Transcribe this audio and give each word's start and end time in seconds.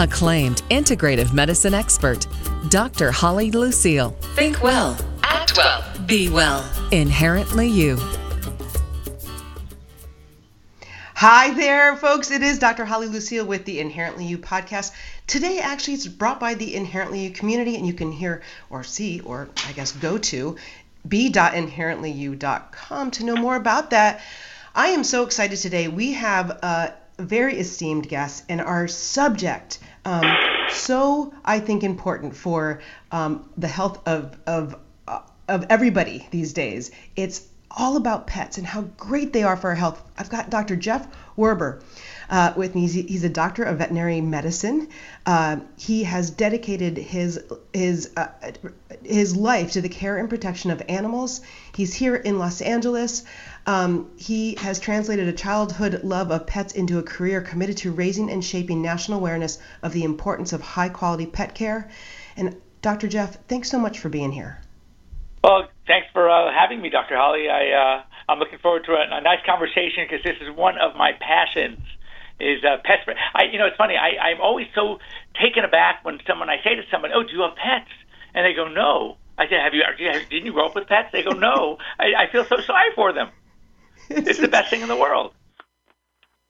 Acclaimed 0.00 0.62
integrative 0.70 1.34
medicine 1.34 1.74
expert, 1.74 2.26
Dr. 2.70 3.10
Holly 3.10 3.50
Lucille. 3.50 4.12
Think 4.34 4.62
well, 4.62 4.96
act 5.22 5.58
well, 5.58 5.84
be 6.06 6.30
well. 6.30 6.66
Inherently 6.90 7.68
you. 7.68 7.98
Hi 11.14 11.52
there, 11.52 11.98
folks. 11.98 12.30
It 12.30 12.42
is 12.42 12.58
Dr. 12.58 12.86
Holly 12.86 13.08
Lucille 13.08 13.44
with 13.44 13.66
the 13.66 13.78
Inherently 13.78 14.24
You 14.24 14.38
podcast. 14.38 14.92
Today, 15.26 15.58
actually, 15.58 15.92
it's 15.94 16.06
brought 16.06 16.40
by 16.40 16.54
the 16.54 16.74
Inherently 16.74 17.24
You 17.24 17.30
community, 17.30 17.76
and 17.76 17.86
you 17.86 17.92
can 17.92 18.10
hear 18.10 18.40
or 18.70 18.82
see, 18.82 19.20
or 19.20 19.50
I 19.66 19.72
guess 19.72 19.92
go 19.92 20.16
to 20.16 20.56
b.inherentlyu.com 21.06 23.10
to 23.10 23.24
know 23.24 23.36
more 23.36 23.56
about 23.56 23.90
that. 23.90 24.22
I 24.74 24.88
am 24.88 25.04
so 25.04 25.24
excited 25.24 25.58
today. 25.58 25.88
We 25.88 26.14
have 26.14 26.48
a 26.48 26.94
very 27.18 27.58
esteemed 27.58 28.08
guest, 28.08 28.44
and 28.48 28.62
our 28.62 28.88
subject, 28.88 29.78
um, 30.04 30.38
so 30.66 31.34
I 31.44 31.58
think 31.60 31.82
important 31.82 32.36
for 32.36 32.80
um, 33.10 33.48
the 33.56 33.68
health 33.68 34.06
of, 34.06 34.38
of, 34.46 34.76
uh, 35.08 35.20
of 35.48 35.66
everybody 35.68 36.26
these 36.30 36.52
days. 36.52 36.90
It's 37.16 37.46
all 37.70 37.96
about 37.96 38.26
pets 38.26 38.58
and 38.58 38.66
how 38.66 38.82
great 38.82 39.32
they 39.32 39.42
are 39.42 39.56
for 39.56 39.70
our 39.70 39.76
health. 39.76 40.02
I've 40.18 40.30
got 40.30 40.50
Dr. 40.50 40.76
Jeff 40.76 41.06
Werber 41.36 41.82
uh, 42.28 42.52
with 42.56 42.74
me. 42.74 42.82
He's, 42.82 42.94
he's, 42.94 43.24
a 43.24 43.28
doctor 43.28 43.62
of 43.62 43.78
veterinary 43.78 44.20
medicine. 44.20 44.88
Uh, 45.24 45.58
he 45.76 46.04
has 46.04 46.30
dedicated 46.30 46.96
his 46.96 47.40
his 47.72 48.10
uh, 48.16 48.28
his 49.04 49.36
life 49.36 49.72
to 49.72 49.80
the 49.80 49.88
care 49.88 50.16
and 50.18 50.28
protection 50.28 50.70
of 50.70 50.82
animals. 50.88 51.40
He's 51.74 51.94
here 51.94 52.16
in 52.16 52.38
Los 52.38 52.60
Angeles. 52.60 53.24
Um, 53.66 54.10
he 54.16 54.54
has 54.56 54.80
translated 54.80 55.28
a 55.28 55.32
childhood 55.32 56.02
love 56.04 56.30
of 56.30 56.46
pets 56.46 56.72
into 56.74 56.98
a 56.98 57.02
career 57.02 57.40
committed 57.40 57.76
to 57.78 57.92
raising 57.92 58.30
and 58.30 58.44
shaping 58.44 58.82
national 58.82 59.18
awareness 59.18 59.58
of 59.82 59.92
the 59.92 60.04
importance 60.04 60.52
of 60.52 60.60
high 60.60 60.88
quality 60.88 61.26
pet 61.26 61.54
care. 61.54 61.90
And 62.36 62.56
Dr. 62.82 63.08
Jeff, 63.08 63.36
thanks 63.46 63.70
so 63.70 63.78
much 63.78 63.98
for 63.98 64.08
being 64.08 64.32
here. 64.32 64.60
Well, 65.42 65.68
thanks 65.86 66.08
for 66.12 66.28
uh, 66.28 66.52
having 66.52 66.80
me, 66.80 66.90
Dr. 66.90 67.16
Holly. 67.16 67.48
I, 67.48 67.70
uh, 67.70 68.02
I'm 68.28 68.38
looking 68.38 68.58
forward 68.58 68.84
to 68.84 68.92
a, 68.92 69.18
a 69.18 69.20
nice 69.20 69.40
conversation 69.46 70.04
because 70.08 70.24
this 70.24 70.36
is 70.40 70.54
one 70.54 70.78
of 70.78 70.96
my 70.96 71.12
passions. 71.20 71.80
Is 72.40 72.64
uh, 72.64 72.78
pets? 72.82 73.02
I, 73.34 73.44
you 73.52 73.58
know, 73.58 73.66
it's 73.66 73.76
funny. 73.76 73.96
I, 73.96 74.16
I'm 74.30 74.40
always 74.40 74.66
so 74.74 74.98
taken 75.40 75.62
aback 75.62 76.04
when 76.06 76.18
someone 76.26 76.48
I 76.48 76.56
say 76.64 76.74
to 76.74 76.82
someone, 76.90 77.10
"Oh, 77.12 77.22
do 77.22 77.36
you 77.36 77.42
have 77.42 77.54
pets?" 77.54 77.90
And 78.34 78.44
they 78.44 78.54
go, 78.54 78.68
"No." 78.68 79.16
I 79.38 79.48
said, 79.48 79.60
"Have 79.60 79.74
you? 79.74 79.82
Didn't 80.30 80.46
you 80.46 80.52
grow 80.52 80.66
up 80.66 80.74
with 80.74 80.86
pets?" 80.86 81.08
They 81.12 81.22
go, 81.22 81.30
"No." 81.30 81.78
I, 81.98 82.14
I 82.14 82.26
feel 82.30 82.44
so 82.44 82.60
sorry 82.60 82.90
for 82.94 83.12
them. 83.12 83.30
It's 84.08 84.40
the 84.40 84.48
best 84.48 84.70
thing 84.70 84.82
in 84.82 84.88
the 84.88 84.96
world 84.96 85.32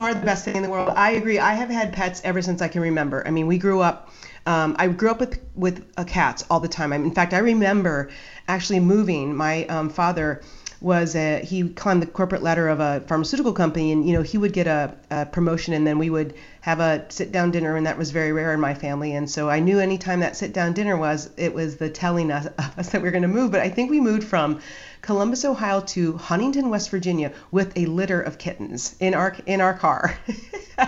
are 0.01 0.14
the 0.14 0.25
best 0.25 0.45
thing 0.45 0.56
in 0.56 0.62
the 0.62 0.70
world. 0.70 0.89
I 0.97 1.12
agree. 1.12 1.39
I 1.39 1.53
have 1.53 1.69
had 1.69 1.92
pets 1.92 2.23
ever 2.25 2.41
since 2.41 2.62
I 2.62 2.69
can 2.69 2.81
remember. 2.81 3.27
I 3.27 3.31
mean, 3.31 3.47
we 3.47 3.58
grew 3.58 3.81
up. 3.81 4.11
Um, 4.47 4.75
I 4.78 4.89
grew 4.89 5.11
up 5.11 5.20
with 5.20 5.39
with 5.55 5.86
uh, 5.97 6.05
cats 6.05 6.45
all 6.51 6.61
the 6.61 6.69
time. 6.69 6.92
I, 6.92 6.97
in 6.97 7.12
fact, 7.12 7.34
I 7.34 7.39
remember 7.39 8.11
actually 8.48 8.81
moving. 8.81 9.34
My 9.34 9.67
um, 9.67 9.91
father 9.91 10.41
was 10.81 11.14
a, 11.14 11.41
he 11.41 11.69
climbed 11.69 12.00
the 12.03 12.06
corporate 12.06 12.42
ladder 12.42 12.69
of 12.69 12.81
a 12.81 13.00
pharmaceutical 13.06 13.53
company, 13.53 13.92
and 13.92 14.06
you 14.06 14.14
know 14.14 14.23
he 14.23 14.39
would 14.39 14.53
get 14.53 14.67
a, 14.67 14.95
a 15.11 15.27
promotion, 15.27 15.75
and 15.75 15.86
then 15.86 15.98
we 15.98 16.09
would 16.09 16.34
have 16.62 16.81
a 16.81 17.05
sit 17.11 17.33
down 17.33 17.50
dinner, 17.50 17.77
and 17.77 17.86
that 17.86 17.98
was 17.98 18.11
very 18.11 18.33
rare 18.33 18.55
in 18.55 18.61
my 18.61 18.73
family. 18.75 19.14
And 19.14 19.31
so 19.31 19.51
I 19.51 19.61
knew 19.61 19.78
anytime 19.78 20.20
that 20.20 20.36
sit 20.36 20.53
down 20.53 20.73
dinner 20.73 20.97
was, 20.97 21.31
it 21.36 21.53
was 21.53 21.77
the 21.77 21.91
telling 21.91 22.31
us, 22.31 22.47
us 22.78 22.91
that 22.91 23.03
we 23.03 23.08
were 23.08 23.12
going 23.12 23.23
to 23.23 23.28
move. 23.28 23.51
But 23.51 23.61
I 23.61 23.69
think 23.69 23.91
we 23.91 24.01
moved 24.01 24.25
from 24.25 24.61
Columbus, 25.03 25.45
Ohio 25.45 25.81
to 25.81 26.17
Huntington, 26.17 26.70
West 26.70 26.91
Virginia, 26.91 27.33
with 27.51 27.77
a 27.77 27.84
litter 27.86 28.20
of 28.20 28.39
kittens 28.39 28.97
in 29.01 29.14
our 29.14 29.36
in 29.47 29.61
our 29.61 29.75
car. 29.75 30.19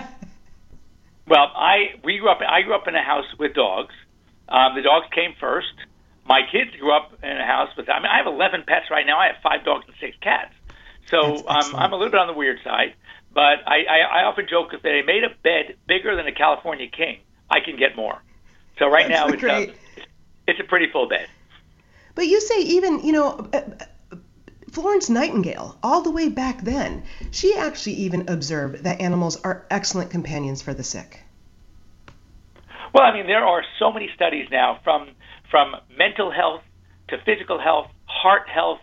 well, 1.27 1.51
I 1.55 1.95
we 2.03 2.17
grew 2.17 2.29
up. 2.29 2.39
I 2.41 2.63
grew 2.63 2.73
up 2.73 2.87
in 2.87 2.95
a 2.95 3.03
house 3.03 3.27
with 3.37 3.53
dogs. 3.53 3.93
Um, 4.49 4.75
the 4.75 4.81
dogs 4.81 5.07
came 5.13 5.35
first 5.39 5.73
my 6.25 6.41
kids 6.51 6.71
grew 6.79 6.95
up 6.95 7.11
in 7.21 7.37
a 7.37 7.45
house 7.45 7.69
with. 7.75 7.89
I 7.89 7.99
mean, 7.99 8.07
I 8.07 8.17
have 8.17 8.27
11 8.27 8.63
pets 8.67 8.85
right 8.89 9.05
now. 9.05 9.19
I 9.19 9.27
have 9.27 9.35
five 9.43 9.65
dogs 9.65 9.85
and 9.87 9.95
six 9.99 10.15
cats. 10.21 10.53
So 11.09 11.47
um, 11.47 11.75
I'm 11.75 11.91
a 11.93 11.95
little 11.97 12.11
bit 12.11 12.19
on 12.19 12.27
the 12.27 12.33
weird 12.33 12.59
side, 12.63 12.95
but 13.33 13.59
I, 13.67 13.83
I, 13.89 14.21
I 14.21 14.23
often 14.23 14.47
joke 14.49 14.73
if 14.73 14.81
they 14.81 15.01
made 15.01 15.23
a 15.23 15.29
bed 15.43 15.75
bigger 15.87 16.15
than 16.15 16.27
a 16.27 16.31
California 16.31 16.87
king, 16.87 17.19
I 17.49 17.59
can 17.59 17.77
get 17.77 17.95
more. 17.95 18.21
So 18.79 18.87
right 18.87 19.07
That's 19.07 19.19
now 19.19 19.33
it's 19.33 19.41
great. 19.41 19.69
a, 19.69 19.73
it's 20.47 20.59
a 20.59 20.63
pretty 20.63 20.89
full 20.91 21.09
bed. 21.09 21.27
But 22.15 22.27
you 22.27 22.39
say 22.41 22.61
even 22.61 23.03
you 23.03 23.11
know. 23.11 23.49
Uh, 23.53 23.61
Florence 24.71 25.07
Nightingale, 25.07 25.77
all 25.83 26.01
the 26.01 26.09
way 26.09 26.29
back 26.29 26.63
then, 26.63 27.03
she 27.29 27.55
actually 27.55 27.93
even 27.93 28.27
observed 28.27 28.85
that 28.85 29.01
animals 29.01 29.39
are 29.43 29.67
excellent 29.69 30.09
companions 30.09 30.63
for 30.63 30.73
the 30.73 30.83
sick. 30.83 31.21
Well, 32.91 33.03
I 33.03 33.13
mean, 33.13 33.27
there 33.27 33.45
are 33.45 33.63
so 33.77 33.91
many 33.91 34.09
studies 34.15 34.47
now 34.49 34.79
from 34.83 35.09
from 35.53 35.75
mental 35.95 36.31
health 36.31 36.63
to 37.09 37.17
physical 37.25 37.61
health, 37.61 37.85
heart 38.05 38.49
health, 38.49 38.79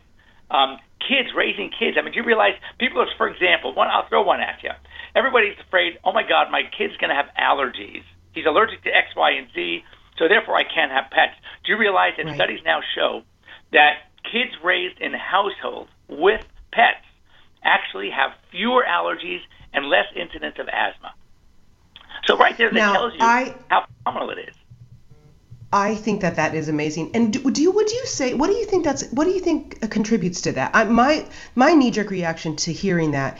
um, 0.52 0.78
kids 1.00 1.30
raising 1.34 1.68
kids. 1.76 1.96
I 1.98 2.02
mean, 2.02 2.12
do 2.12 2.20
you 2.20 2.24
realize 2.24 2.54
people 2.78 3.02
are, 3.02 3.08
for 3.18 3.26
example, 3.26 3.74
one 3.74 3.88
I'll 3.88 4.08
throw 4.08 4.22
one 4.22 4.40
at 4.40 4.62
you. 4.62 4.70
Everybody's 5.16 5.58
afraid, 5.66 5.98
oh 6.04 6.12
my 6.12 6.22
God, 6.22 6.46
my 6.52 6.62
kid's 6.62 6.96
going 6.98 7.10
to 7.10 7.16
have 7.16 7.26
allergies. 7.34 8.04
He's 8.30 8.46
allergic 8.46 8.84
to 8.84 8.90
X, 8.90 9.08
Y, 9.16 9.30
and 9.32 9.48
Z, 9.52 9.82
so 10.16 10.28
therefore 10.28 10.54
I 10.54 10.62
can't 10.62 10.92
have 10.92 11.10
pets. 11.10 11.34
Do 11.66 11.72
you 11.72 11.76
realize 11.78 12.12
that 12.18 12.26
right. 12.26 12.36
studies 12.36 12.60
now 12.64 12.82
show 12.94 13.22
that 13.72 14.06
kids 14.30 14.52
raised 14.62 15.00
in 15.00 15.12
households 15.12 15.90
with 16.08 16.46
pets 16.70 17.02
actually 17.64 18.10
have 18.10 18.30
fewer 18.52 18.84
allergies 18.88 19.40
and 19.74 19.86
less 19.86 20.06
incidence 20.14 20.54
of 20.60 20.68
asthma? 20.68 21.14
So 22.26 22.36
right 22.36 22.56
there, 22.56 22.70
that 22.70 22.76
now, 22.76 22.92
tells 22.92 23.14
you 23.14 23.22
I, 23.22 23.56
how 23.68 23.86
phenomenal 24.04 24.30
it 24.38 24.50
is. 24.50 24.59
I 25.72 25.94
think 25.94 26.22
that 26.22 26.36
that 26.36 26.54
is 26.54 26.68
amazing. 26.68 27.12
And 27.14 27.32
do, 27.32 27.50
do 27.50 27.62
you 27.62 27.70
would 27.70 27.90
you 27.90 28.06
say 28.06 28.34
what 28.34 28.48
do 28.48 28.54
you 28.54 28.66
think 28.66 28.84
that's 28.84 29.08
what 29.10 29.24
do 29.24 29.30
you 29.30 29.40
think 29.40 29.80
contributes 29.90 30.40
to 30.42 30.52
that? 30.52 30.72
I, 30.74 30.84
my 30.84 31.26
my 31.54 31.72
knee 31.72 31.90
jerk 31.90 32.10
reaction 32.10 32.56
to 32.56 32.72
hearing 32.72 33.12
that 33.12 33.38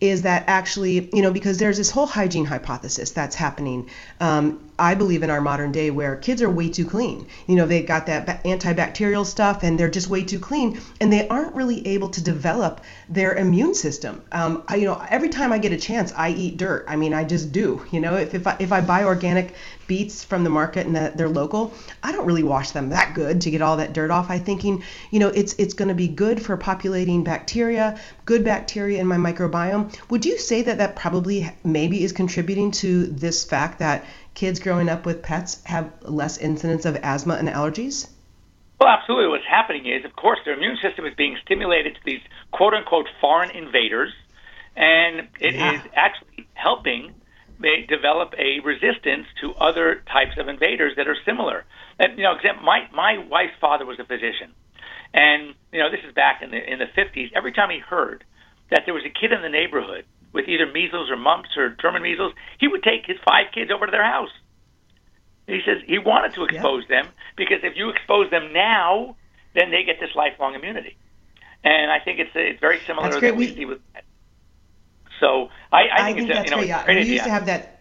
is 0.00 0.22
that 0.22 0.44
actually 0.46 1.08
you 1.12 1.22
know 1.22 1.30
because 1.32 1.58
there's 1.58 1.76
this 1.76 1.90
whole 1.90 2.06
hygiene 2.06 2.44
hypothesis 2.44 3.10
that's 3.10 3.36
happening 3.36 3.88
um, 4.20 4.67
I 4.78 4.94
believe 4.94 5.22
in 5.22 5.30
our 5.30 5.40
modern 5.40 5.72
day 5.72 5.90
where 5.90 6.16
kids 6.16 6.40
are 6.40 6.50
way 6.50 6.68
too 6.68 6.84
clean. 6.84 7.26
You 7.46 7.56
know, 7.56 7.66
they've 7.66 7.86
got 7.86 8.06
that 8.06 8.44
antibacterial 8.44 9.26
stuff 9.26 9.62
and 9.62 9.78
they're 9.78 9.90
just 9.90 10.08
way 10.08 10.22
too 10.22 10.38
clean 10.38 10.80
and 11.00 11.12
they 11.12 11.26
aren't 11.28 11.54
really 11.54 11.86
able 11.86 12.08
to 12.10 12.22
develop 12.22 12.80
their 13.08 13.34
immune 13.34 13.74
system. 13.74 14.22
Um, 14.30 14.62
I, 14.68 14.76
you 14.76 14.84
know, 14.84 15.02
every 15.08 15.30
time 15.30 15.52
I 15.52 15.58
get 15.58 15.72
a 15.72 15.76
chance, 15.76 16.12
I 16.16 16.30
eat 16.30 16.56
dirt. 16.56 16.84
I 16.86 16.96
mean, 16.96 17.12
I 17.12 17.24
just 17.24 17.50
do. 17.50 17.84
You 17.90 18.00
know, 18.00 18.14
if, 18.14 18.34
if, 18.34 18.46
I, 18.46 18.56
if 18.60 18.72
I 18.72 18.80
buy 18.80 19.04
organic 19.04 19.54
beets 19.88 20.22
from 20.22 20.44
the 20.44 20.50
market 20.50 20.86
and 20.86 20.94
they're 20.94 21.28
local, 21.28 21.72
I 22.02 22.12
don't 22.12 22.26
really 22.26 22.42
wash 22.44 22.70
them 22.70 22.90
that 22.90 23.14
good 23.14 23.40
to 23.40 23.50
get 23.50 23.62
all 23.62 23.78
that 23.78 23.94
dirt 23.94 24.10
off. 24.10 24.30
I 24.30 24.38
thinking, 24.38 24.84
you 25.10 25.18
know, 25.18 25.28
it's 25.28 25.54
it's 25.54 25.74
going 25.74 25.88
to 25.88 25.94
be 25.94 26.06
good 26.06 26.40
for 26.40 26.56
populating 26.56 27.24
bacteria, 27.24 27.98
good 28.26 28.44
bacteria 28.44 29.00
in 29.00 29.06
my 29.06 29.16
microbiome. 29.16 29.98
Would 30.10 30.24
you 30.24 30.38
say 30.38 30.62
that 30.62 30.78
that 30.78 30.94
probably 30.94 31.50
maybe 31.64 32.04
is 32.04 32.12
contributing 32.12 32.70
to 32.72 33.06
this 33.06 33.44
fact 33.44 33.78
that 33.80 34.04
kids 34.34 34.60
growing 34.68 34.90
up 34.90 35.06
with 35.06 35.22
pets 35.22 35.64
have 35.64 35.90
less 36.02 36.36
incidence 36.36 36.84
of 36.84 36.94
asthma 36.96 37.32
and 37.32 37.48
allergies? 37.48 38.06
Well, 38.78 38.90
absolutely. 38.90 39.28
What's 39.28 39.48
happening 39.48 39.86
is, 39.86 40.04
of 40.04 40.14
course, 40.14 40.38
their 40.44 40.52
immune 40.52 40.76
system 40.82 41.06
is 41.06 41.14
being 41.16 41.38
stimulated 41.42 41.94
to 41.94 42.00
these 42.04 42.20
quote 42.52 42.74
unquote 42.74 43.06
foreign 43.18 43.50
invaders, 43.50 44.12
and 44.76 45.28
it 45.40 45.54
yeah. 45.54 45.72
is 45.72 45.80
actually 45.96 46.46
helping 46.52 47.14
they 47.58 47.86
develop 47.88 48.34
a 48.36 48.60
resistance 48.60 49.26
to 49.40 49.54
other 49.54 50.04
types 50.12 50.36
of 50.38 50.48
invaders 50.48 50.92
that 50.96 51.08
are 51.08 51.16
similar. 51.24 51.64
And, 51.98 52.18
you 52.18 52.24
know, 52.24 52.36
example, 52.36 52.62
my 52.62 52.80
my 52.92 53.16
wife's 53.16 53.56
father 53.58 53.86
was 53.86 53.98
a 53.98 54.04
physician, 54.04 54.52
and 55.14 55.54
you 55.72 55.80
know, 55.80 55.90
this 55.90 56.04
is 56.06 56.12
back 56.12 56.42
in 56.42 56.50
the 56.50 56.60
in 56.60 56.78
the 56.78 56.90
50s. 56.94 57.32
Every 57.34 57.52
time 57.52 57.70
he 57.70 57.78
heard 57.78 58.22
that 58.68 58.82
there 58.84 58.92
was 58.92 59.04
a 59.06 59.10
kid 59.18 59.32
in 59.32 59.40
the 59.40 59.48
neighborhood 59.48 60.04
with 60.34 60.46
either 60.46 60.70
measles 60.70 61.10
or 61.10 61.16
mumps 61.16 61.56
or 61.56 61.70
German 61.80 62.02
measles, 62.02 62.34
he 62.60 62.68
would 62.68 62.82
take 62.82 63.06
his 63.06 63.16
five 63.24 63.46
kids 63.54 63.70
over 63.72 63.86
to 63.86 63.90
their 63.90 64.04
house. 64.04 64.28
He 65.48 65.60
says 65.64 65.78
he 65.86 65.98
wanted 65.98 66.34
to 66.34 66.44
expose 66.44 66.84
yeah. 66.88 67.02
them 67.02 67.12
because 67.36 67.60
if 67.62 67.74
you 67.74 67.88
expose 67.88 68.30
them 68.30 68.52
now, 68.52 69.16
then 69.54 69.70
they 69.70 69.82
get 69.82 69.98
this 69.98 70.10
lifelong 70.14 70.54
immunity. 70.54 70.96
And 71.64 71.90
I 71.90 71.98
think 72.00 72.20
it's 72.20 72.30
it's 72.34 72.60
very 72.60 72.80
similar 72.86 73.08
to 73.10 73.14
what 73.14 73.36
we, 73.36 73.46
we 73.48 73.54
see 73.54 73.64
with. 73.64 73.80
So 75.20 75.48
I, 75.72 75.76
I, 75.76 75.80
I 75.80 76.12
think, 76.12 76.18
think 76.18 76.30
it's 76.30 76.38
that's 76.38 76.40
a, 76.40 76.44
you 76.44 76.50
know, 76.50 76.56
great. 76.58 76.68
Yeah. 76.68 76.84
great 76.84 76.94
we 76.96 77.00
idea. 77.00 77.12
used 77.14 77.24
to 77.24 77.30
have 77.30 77.46
that 77.46 77.77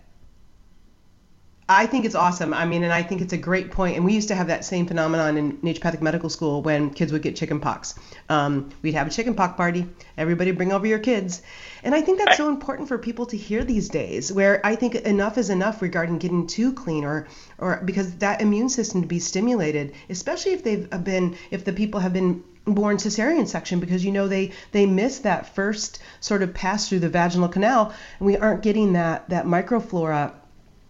I 1.69 1.85
think 1.85 2.05
it's 2.05 2.15
awesome. 2.15 2.53
I 2.53 2.65
mean, 2.65 2.83
and 2.83 2.93
I 2.93 3.03
think 3.03 3.19
it's 3.19 3.33
a 3.33 3.37
great 3.37 3.71
point. 3.71 3.97
And 3.97 4.05
we 4.05 4.13
used 4.13 4.29
to 4.29 4.35
have 4.35 4.47
that 4.47 4.63
same 4.63 4.87
phenomenon 4.87 5.35
in 5.35 5.57
naturopathic 5.57 6.01
medical 6.01 6.29
school 6.29 6.61
when 6.61 6.91
kids 6.91 7.11
would 7.11 7.21
get 7.21 7.35
chicken 7.35 7.59
pox. 7.59 7.93
Um, 8.29 8.69
we'd 8.81 8.93
have 8.93 9.07
a 9.07 9.09
chicken 9.09 9.35
pox 9.35 9.57
party. 9.57 9.85
Everybody 10.17 10.51
bring 10.51 10.71
over 10.71 10.87
your 10.87 10.99
kids. 10.99 11.41
And 11.83 11.93
I 11.93 12.01
think 12.01 12.19
that's 12.19 12.37
so 12.37 12.47
important 12.47 12.87
for 12.87 12.97
people 12.97 13.25
to 13.27 13.37
hear 13.37 13.65
these 13.65 13.89
days, 13.89 14.31
where 14.31 14.65
I 14.65 14.77
think 14.77 14.95
enough 14.95 15.37
is 15.37 15.49
enough 15.49 15.81
regarding 15.81 16.19
getting 16.19 16.47
too 16.47 16.71
clean 16.71 17.03
or, 17.03 17.27
or 17.57 17.81
because 17.83 18.15
that 18.15 18.39
immune 18.39 18.69
system 18.69 19.01
to 19.01 19.07
be 19.07 19.19
stimulated, 19.19 19.93
especially 20.09 20.53
if 20.53 20.63
they've 20.63 20.89
been, 21.03 21.35
if 21.51 21.65
the 21.65 21.73
people 21.73 21.99
have 21.99 22.13
been 22.13 22.45
born 22.63 22.97
cesarean 22.97 23.47
section 23.47 23.79
because 23.79 24.03
you 24.03 24.11
know 24.11 24.27
they 24.27 24.51
they 24.73 24.85
miss 24.85 25.19
that 25.19 25.55
first 25.55 25.99
sort 26.19 26.43
of 26.43 26.53
pass 26.53 26.89
through 26.89 26.99
the 26.99 27.07
vaginal 27.07 27.47
canal 27.47 27.93
and 28.19 28.25
we 28.25 28.35
aren't 28.35 28.61
getting 28.61 28.91
that 28.91 29.29
that 29.29 29.45
microflora 29.45 30.33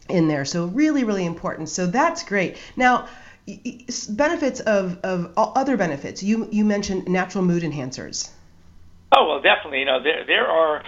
in 0.09 0.27
there. 0.27 0.45
So 0.45 0.65
really, 0.65 1.04
really 1.04 1.25
important. 1.25 1.69
So 1.69 1.88
that's 1.88 2.24
great. 2.24 2.57
Now, 2.75 3.07
benefits 4.09 4.59
of, 4.62 5.00
of 5.04 5.33
other 5.38 5.77
benefits. 5.77 6.21
You 6.21 6.48
you 6.51 6.65
mentioned 6.65 7.07
natural 7.07 7.44
mood 7.44 7.63
enhancers. 7.63 8.30
Oh 9.12 9.27
well, 9.27 9.42
definitely. 9.42 9.80
You 9.80 9.86
know, 9.86 10.04
there 10.04 10.25
there 10.25 10.48
are 10.48 10.83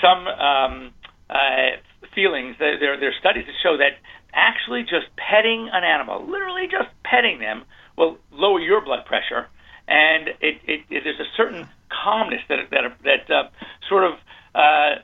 some 0.00 0.26
um, 0.26 0.92
uh, 1.28 1.76
feelings. 2.14 2.56
There 2.58 2.78
there 2.78 3.08
are 3.08 3.18
studies 3.20 3.44
that 3.46 3.54
show 3.62 3.76
that 3.76 3.98
actually 4.32 4.82
just 4.82 5.06
petting 5.16 5.68
an 5.72 5.84
animal, 5.84 6.26
literally 6.26 6.66
just 6.70 6.88
petting 7.04 7.40
them, 7.40 7.64
will 7.96 8.18
lower 8.32 8.60
your 8.60 8.80
blood 8.80 9.04
pressure, 9.04 9.48
and 9.86 10.28
it, 10.28 10.60
it, 10.66 10.80
it 10.88 11.04
there's 11.04 11.20
a 11.20 11.30
certain 11.36 11.68
calmness 11.90 12.40
that 12.48 12.70
that 12.70 12.96
that 13.04 13.30
uh, 13.30 13.48
sort 13.88 14.04
of 14.04 14.12
uh, 14.54 15.02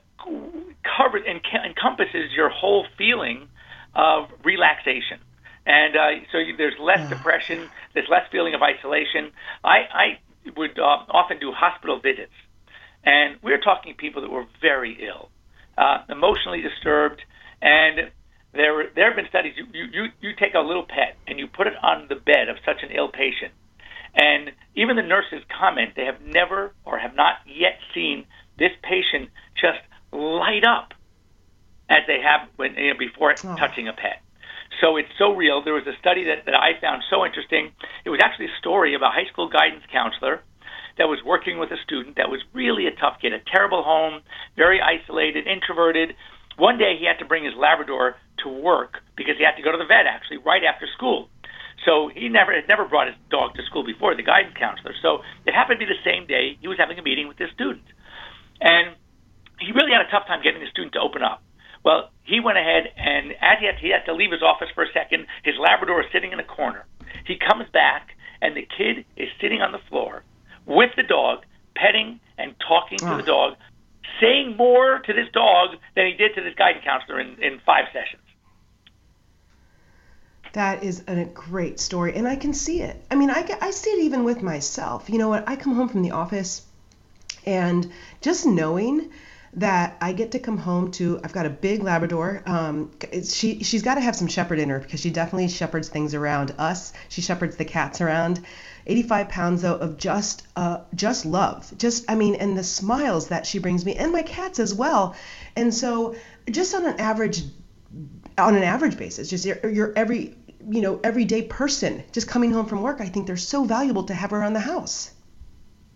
covers 0.96 1.22
and 1.26 1.40
encompasses 1.66 2.32
your 2.34 2.48
whole 2.48 2.86
feeling 2.96 3.48
of 3.94 4.28
relaxation. 4.44 5.18
And 5.66 5.96
uh, 5.96 6.08
so 6.30 6.38
you, 6.38 6.56
there's 6.56 6.78
less 6.78 7.08
depression, 7.08 7.70
there's 7.94 8.08
less 8.08 8.26
feeling 8.30 8.54
of 8.54 8.62
isolation. 8.62 9.32
I, 9.62 9.78
I 9.92 10.18
would 10.56 10.78
uh, 10.78 11.04
often 11.08 11.38
do 11.38 11.52
hospital 11.52 12.00
visits, 12.00 12.32
and 13.02 13.36
we 13.42 13.52
we're 13.52 13.60
talking 13.60 13.94
people 13.94 14.22
that 14.22 14.30
were 14.30 14.44
very 14.60 14.98
ill, 15.06 15.30
uh, 15.78 16.04
emotionally 16.08 16.60
disturbed, 16.60 17.22
and 17.62 18.10
there 18.52 18.90
there 18.94 19.06
have 19.06 19.16
been 19.16 19.28
studies. 19.28 19.54
You, 19.56 19.84
you 19.90 20.04
you 20.20 20.30
take 20.38 20.54
a 20.54 20.60
little 20.60 20.84
pet 20.84 21.16
and 21.26 21.38
you 21.38 21.46
put 21.46 21.66
it 21.66 21.74
on 21.82 22.06
the 22.08 22.14
bed 22.16 22.48
of 22.48 22.56
such 22.64 22.82
an 22.82 22.90
ill 22.94 23.08
patient, 23.08 23.52
and 24.14 24.52
even 24.74 24.96
the 24.96 25.02
nurses 25.02 25.42
comment 25.58 25.94
they 25.96 26.04
have 26.04 26.20
never 26.20 26.72
or 26.84 26.98
have 26.98 27.14
not 27.14 27.36
yet 27.46 27.78
seen 27.94 28.26
this 28.58 28.72
patient 28.82 29.30
just 29.60 29.80
light 30.12 30.64
up 30.64 30.92
as 31.94 32.02
they 32.10 32.18
have 32.18 32.50
when 32.56 32.74
you 32.74 32.90
know, 32.90 32.98
before 32.98 33.32
oh. 33.32 33.56
touching 33.56 33.86
a 33.86 33.94
pet. 33.94 34.18
So 34.82 34.96
it's 34.98 35.14
so 35.18 35.34
real. 35.34 35.62
There 35.62 35.78
was 35.78 35.86
a 35.86 35.94
study 36.02 36.26
that, 36.26 36.50
that 36.50 36.54
I 36.58 36.74
found 36.82 37.06
so 37.06 37.24
interesting. 37.24 37.70
It 38.04 38.10
was 38.10 38.18
actually 38.18 38.50
a 38.50 38.56
story 38.58 38.94
of 38.94 39.02
a 39.02 39.10
high 39.10 39.30
school 39.30 39.48
guidance 39.48 39.86
counselor 39.92 40.42
that 40.98 41.06
was 41.06 41.22
working 41.22 41.58
with 41.58 41.70
a 41.70 41.78
student 41.86 42.16
that 42.16 42.30
was 42.30 42.42
really 42.52 42.86
a 42.86 42.94
tough 42.98 43.22
kid, 43.22 43.32
a 43.32 43.42
terrible 43.50 43.82
home, 43.82 44.22
very 44.56 44.82
isolated, 44.82 45.46
introverted. 45.46 46.14
One 46.58 46.78
day 46.78 46.98
he 46.98 47.06
had 47.06 47.18
to 47.22 47.26
bring 47.26 47.44
his 47.44 47.54
Labrador 47.54 48.18
to 48.42 48.48
work 48.50 49.02
because 49.16 49.38
he 49.38 49.44
had 49.46 49.54
to 49.58 49.62
go 49.62 49.70
to 49.70 49.78
the 49.78 49.86
vet 49.86 50.06
actually 50.06 50.38
right 50.38 50.62
after 50.62 50.86
school. 50.94 51.30
So 51.82 52.08
he 52.08 52.30
never 52.30 52.54
had 52.54 52.66
never 52.66 52.86
brought 52.86 53.10
his 53.10 53.18
dog 53.30 53.54
to 53.54 53.62
school 53.66 53.84
before, 53.84 54.14
the 54.14 54.22
guidance 54.22 54.54
counselor. 54.58 54.94
So 55.02 55.22
it 55.46 55.54
happened 55.54 55.80
to 55.80 55.86
be 55.86 55.90
the 55.90 56.02
same 56.06 56.26
day 56.26 56.56
he 56.60 56.66
was 56.66 56.78
having 56.78 56.98
a 56.98 57.02
meeting 57.02 57.26
with 57.26 57.36
this 57.36 57.50
student. 57.54 57.84
And 58.60 58.94
he 59.58 59.74
really 59.74 59.92
had 59.92 60.02
a 60.02 60.10
tough 60.10 60.26
time 60.26 60.42
getting 60.42 60.62
the 60.62 60.70
student 60.70 60.94
to 60.94 61.02
open 61.02 61.22
up. 61.22 61.42
Well, 61.84 62.10
he 62.24 62.40
went 62.40 62.58
ahead 62.58 62.92
and 62.96 63.32
as 63.40 63.58
he 63.60 63.66
had, 63.66 63.78
he 63.78 63.90
had 63.90 64.04
to 64.06 64.14
leave 64.14 64.32
his 64.32 64.42
office 64.42 64.68
for 64.74 64.82
a 64.82 64.92
second, 64.92 65.26
his 65.44 65.54
Labrador 65.58 66.00
is 66.00 66.06
sitting 66.12 66.32
in 66.32 66.40
a 66.40 66.44
corner. 66.44 66.86
He 67.26 67.36
comes 67.36 67.68
back 67.72 68.16
and 68.40 68.56
the 68.56 68.66
kid 68.76 69.04
is 69.16 69.28
sitting 69.40 69.60
on 69.60 69.72
the 69.72 69.80
floor 69.90 70.24
with 70.66 70.90
the 70.96 71.02
dog, 71.02 71.44
petting 71.76 72.20
and 72.38 72.54
talking 72.66 72.98
to 72.98 73.14
oh. 73.14 73.16
the 73.18 73.22
dog, 73.22 73.56
saying 74.20 74.56
more 74.56 75.00
to 75.00 75.12
this 75.12 75.28
dog 75.32 75.76
than 75.94 76.06
he 76.06 76.14
did 76.14 76.34
to 76.34 76.40
this 76.40 76.54
guidance 76.54 76.84
counselor 76.84 77.20
in, 77.20 77.42
in 77.42 77.60
five 77.66 77.84
sessions. 77.92 78.22
That 80.54 80.84
is 80.84 81.02
a 81.08 81.24
great 81.24 81.80
story, 81.80 82.14
and 82.14 82.28
I 82.28 82.36
can 82.36 82.54
see 82.54 82.80
it. 82.80 83.04
I 83.10 83.16
mean, 83.16 83.28
I, 83.28 83.44
I 83.60 83.72
see 83.72 83.90
it 83.90 84.04
even 84.04 84.22
with 84.22 84.40
myself. 84.40 85.10
You 85.10 85.18
know 85.18 85.28
what? 85.28 85.48
I 85.48 85.56
come 85.56 85.74
home 85.74 85.88
from 85.88 86.02
the 86.02 86.12
office, 86.12 86.64
and 87.44 87.90
just 88.20 88.46
knowing 88.46 89.10
that 89.56 89.96
I 90.00 90.12
get 90.12 90.32
to 90.32 90.38
come 90.38 90.56
home 90.56 90.90
to. 90.92 91.20
I've 91.22 91.32
got 91.32 91.46
a 91.46 91.50
big 91.50 91.82
Labrador. 91.82 92.42
Um, 92.46 92.90
she 93.24 93.62
she's 93.62 93.82
got 93.82 93.94
to 93.94 94.00
have 94.00 94.16
some 94.16 94.26
shepherd 94.26 94.58
in 94.58 94.68
her 94.70 94.80
because 94.80 95.00
she 95.00 95.10
definitely 95.10 95.48
shepherds 95.48 95.88
things 95.88 96.14
around 96.14 96.54
us. 96.58 96.92
She 97.08 97.22
shepherds 97.22 97.56
the 97.56 97.64
cats 97.64 98.00
around. 98.00 98.40
85 98.86 99.28
pounds 99.28 99.62
though 99.62 99.76
of 99.76 99.96
just 99.96 100.46
uh, 100.56 100.80
just 100.94 101.24
love. 101.24 101.72
Just 101.78 102.10
I 102.10 102.16
mean, 102.16 102.34
and 102.34 102.58
the 102.58 102.64
smiles 102.64 103.28
that 103.28 103.46
she 103.46 103.58
brings 103.58 103.84
me, 103.84 103.94
and 103.94 104.12
my 104.12 104.22
cats 104.22 104.58
as 104.58 104.74
well. 104.74 105.14
And 105.56 105.72
so 105.72 106.16
just 106.50 106.74
on 106.74 106.84
an 106.86 107.00
average 107.00 107.42
on 108.36 108.56
an 108.56 108.62
average 108.64 108.96
basis, 108.96 109.30
just 109.30 109.44
your, 109.44 109.68
your 109.68 109.92
every 109.96 110.36
you 110.68 110.80
know 110.80 111.00
everyday 111.04 111.42
person 111.42 112.02
just 112.12 112.26
coming 112.26 112.50
home 112.50 112.66
from 112.66 112.82
work, 112.82 113.00
I 113.00 113.06
think 113.06 113.26
they're 113.26 113.36
so 113.36 113.64
valuable 113.64 114.04
to 114.04 114.14
have 114.14 114.32
around 114.32 114.54
the 114.54 114.60
house. 114.60 115.12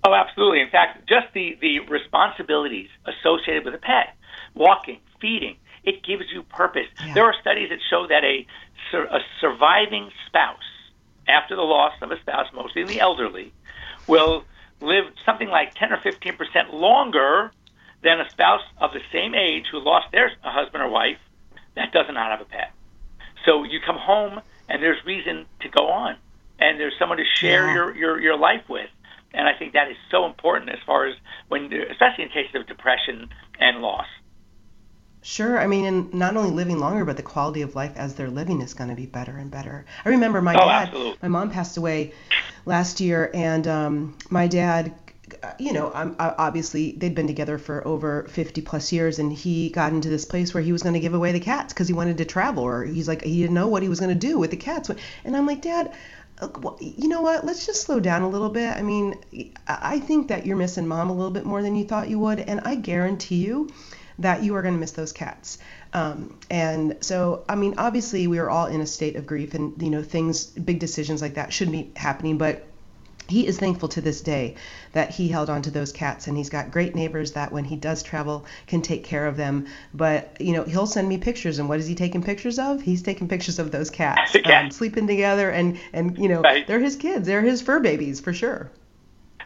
Oh, 0.08 0.14
absolutely. 0.14 0.62
In 0.62 0.70
fact, 0.70 1.06
just 1.06 1.26
the, 1.34 1.58
the 1.60 1.80
responsibilities 1.80 2.88
associated 3.04 3.66
with 3.66 3.74
a 3.74 3.78
pet, 3.78 4.16
walking, 4.54 5.00
feeding, 5.20 5.56
it 5.84 6.02
gives 6.02 6.24
you 6.32 6.44
purpose. 6.44 6.86
Yeah. 7.04 7.14
There 7.14 7.24
are 7.24 7.34
studies 7.40 7.68
that 7.68 7.78
show 7.90 8.06
that 8.06 8.24
a, 8.24 8.46
a 8.94 9.18
surviving 9.38 10.10
spouse, 10.26 10.56
after 11.28 11.56
the 11.56 11.62
loss 11.62 11.92
of 12.00 12.10
a 12.10 12.18
spouse, 12.20 12.46
mostly 12.54 12.80
in 12.82 12.88
the 12.88 13.00
elderly, 13.00 13.52
will 14.06 14.44
live 14.80 15.04
something 15.26 15.48
like 15.48 15.74
10 15.74 15.92
or 15.92 16.00
15 16.00 16.36
percent 16.36 16.72
longer 16.72 17.52
than 18.02 18.18
a 18.18 18.30
spouse 18.30 18.62
of 18.78 18.92
the 18.94 19.00
same 19.12 19.34
age 19.34 19.66
who 19.70 19.78
lost 19.78 20.06
their 20.10 20.32
husband 20.40 20.82
or 20.82 20.88
wife 20.88 21.18
that 21.74 21.92
does 21.92 22.06
not 22.08 22.30
have 22.30 22.40
a 22.40 22.46
pet. 22.46 22.72
So 23.44 23.64
you 23.64 23.78
come 23.84 23.98
home 23.98 24.40
and 24.70 24.82
there's 24.82 25.04
reason 25.04 25.44
to 25.60 25.68
go 25.68 25.88
on, 25.88 26.16
and 26.58 26.80
there's 26.80 26.94
someone 26.98 27.18
to 27.18 27.24
share 27.34 27.66
yeah. 27.66 27.74
your, 27.74 27.96
your, 27.96 28.20
your 28.20 28.38
life 28.38 28.62
with 28.70 28.88
and 29.32 29.46
I 29.46 29.52
think 29.58 29.74
that 29.74 29.90
is 29.90 29.96
so 30.10 30.26
important 30.26 30.70
as 30.70 30.78
far 30.86 31.06
as 31.06 31.14
when, 31.48 31.72
especially 31.90 32.24
in 32.24 32.30
cases 32.30 32.54
of 32.54 32.66
depression 32.66 33.28
and 33.60 33.80
loss. 33.80 34.06
Sure. 35.22 35.58
I 35.58 35.66
mean, 35.66 35.84
and 35.84 36.14
not 36.14 36.36
only 36.36 36.50
living 36.50 36.78
longer, 36.78 37.04
but 37.04 37.16
the 37.16 37.22
quality 37.22 37.62
of 37.62 37.74
life 37.74 37.92
as 37.96 38.14
they're 38.14 38.30
living 38.30 38.60
is 38.62 38.74
going 38.74 38.90
to 38.90 38.96
be 38.96 39.06
better 39.06 39.36
and 39.36 39.50
better. 39.50 39.84
I 40.04 40.10
remember 40.10 40.40
my 40.40 40.54
oh, 40.54 40.58
dad, 40.58 40.88
absolutely. 40.88 41.18
my 41.22 41.28
mom 41.28 41.50
passed 41.50 41.76
away 41.76 42.14
last 42.64 43.00
year, 43.00 43.30
and 43.34 43.66
um, 43.66 44.18
my 44.30 44.46
dad, 44.46 44.94
you 45.58 45.72
know, 45.72 45.92
obviously 46.18 46.92
they'd 46.92 47.14
been 47.14 47.26
together 47.26 47.58
for 47.58 47.86
over 47.86 48.26
50 48.28 48.62
plus 48.62 48.92
years, 48.92 49.18
and 49.18 49.32
he 49.32 49.70
got 49.70 49.92
into 49.92 50.08
this 50.08 50.24
place 50.24 50.54
where 50.54 50.62
he 50.62 50.72
was 50.72 50.82
going 50.82 50.94
to 50.94 51.00
give 51.00 51.14
away 51.14 51.32
the 51.32 51.40
cats 51.40 51.72
because 51.74 51.88
he 51.88 51.94
wanted 51.94 52.18
to 52.18 52.24
travel, 52.24 52.62
or 52.62 52.84
he's 52.84 53.08
like, 53.08 53.22
he 53.22 53.40
didn't 53.42 53.54
know 53.54 53.68
what 53.68 53.82
he 53.82 53.88
was 53.88 54.00
going 54.00 54.18
to 54.18 54.26
do 54.26 54.38
with 54.38 54.50
the 54.50 54.56
cats. 54.56 54.88
And 55.24 55.36
I'm 55.36 55.46
like, 55.46 55.60
Dad, 55.60 55.92
you 56.80 57.08
know 57.08 57.20
what? 57.20 57.44
Let's 57.44 57.66
just 57.66 57.82
slow 57.82 58.00
down 58.00 58.22
a 58.22 58.28
little 58.28 58.50
bit. 58.50 58.76
I 58.76 58.82
mean, 58.82 59.16
I 59.66 59.98
think 59.98 60.28
that 60.28 60.46
you're 60.46 60.56
missing 60.56 60.86
mom 60.86 61.10
a 61.10 61.14
little 61.14 61.32
bit 61.32 61.44
more 61.44 61.62
than 61.62 61.74
you 61.74 61.84
thought 61.84 62.08
you 62.08 62.18
would, 62.20 62.40
and 62.40 62.60
I 62.60 62.76
guarantee 62.76 63.44
you 63.44 63.70
that 64.20 64.42
you 64.42 64.54
are 64.54 64.62
going 64.62 64.74
to 64.74 64.80
miss 64.80 64.92
those 64.92 65.12
cats. 65.12 65.58
Um, 65.92 66.38
and 66.50 66.96
so, 67.00 67.44
I 67.48 67.54
mean, 67.54 67.74
obviously, 67.78 68.26
we 68.26 68.38
are 68.38 68.50
all 68.50 68.66
in 68.66 68.80
a 68.80 68.86
state 68.86 69.16
of 69.16 69.26
grief, 69.26 69.54
and 69.54 69.80
you 69.82 69.90
know, 69.90 70.02
things, 70.02 70.46
big 70.46 70.78
decisions 70.78 71.22
like 71.22 71.34
that 71.34 71.52
shouldn't 71.52 71.76
be 71.76 71.98
happening, 71.98 72.38
but 72.38 72.67
he 73.28 73.46
is 73.46 73.58
thankful 73.58 73.88
to 73.88 74.00
this 74.00 74.20
day 74.20 74.56
that 74.92 75.10
he 75.10 75.28
held 75.28 75.50
on 75.50 75.62
to 75.62 75.70
those 75.70 75.92
cats 75.92 76.26
and 76.26 76.36
he's 76.36 76.48
got 76.48 76.70
great 76.70 76.94
neighbors 76.94 77.32
that 77.32 77.52
when 77.52 77.64
he 77.64 77.76
does 77.76 78.02
travel 78.02 78.46
can 78.66 78.82
take 78.82 79.04
care 79.04 79.26
of 79.26 79.36
them 79.36 79.66
but 79.94 80.36
you 80.40 80.52
know 80.52 80.64
he'll 80.64 80.86
send 80.86 81.08
me 81.08 81.18
pictures 81.18 81.58
and 81.58 81.68
what 81.68 81.78
is 81.78 81.86
he 81.86 81.94
taking 81.94 82.22
pictures 82.22 82.58
of 82.58 82.80
he's 82.80 83.02
taking 83.02 83.28
pictures 83.28 83.58
of 83.58 83.70
those 83.70 83.90
cats 83.90 84.34
um, 84.44 84.70
sleeping 84.70 85.06
together 85.06 85.50
and 85.50 85.78
and 85.92 86.18
you 86.18 86.28
know 86.28 86.40
right. 86.40 86.66
they're 86.66 86.80
his 86.80 86.96
kids 86.96 87.26
they're 87.26 87.42
his 87.42 87.62
fur 87.62 87.80
babies 87.80 88.20
for 88.20 88.32
sure 88.32 88.70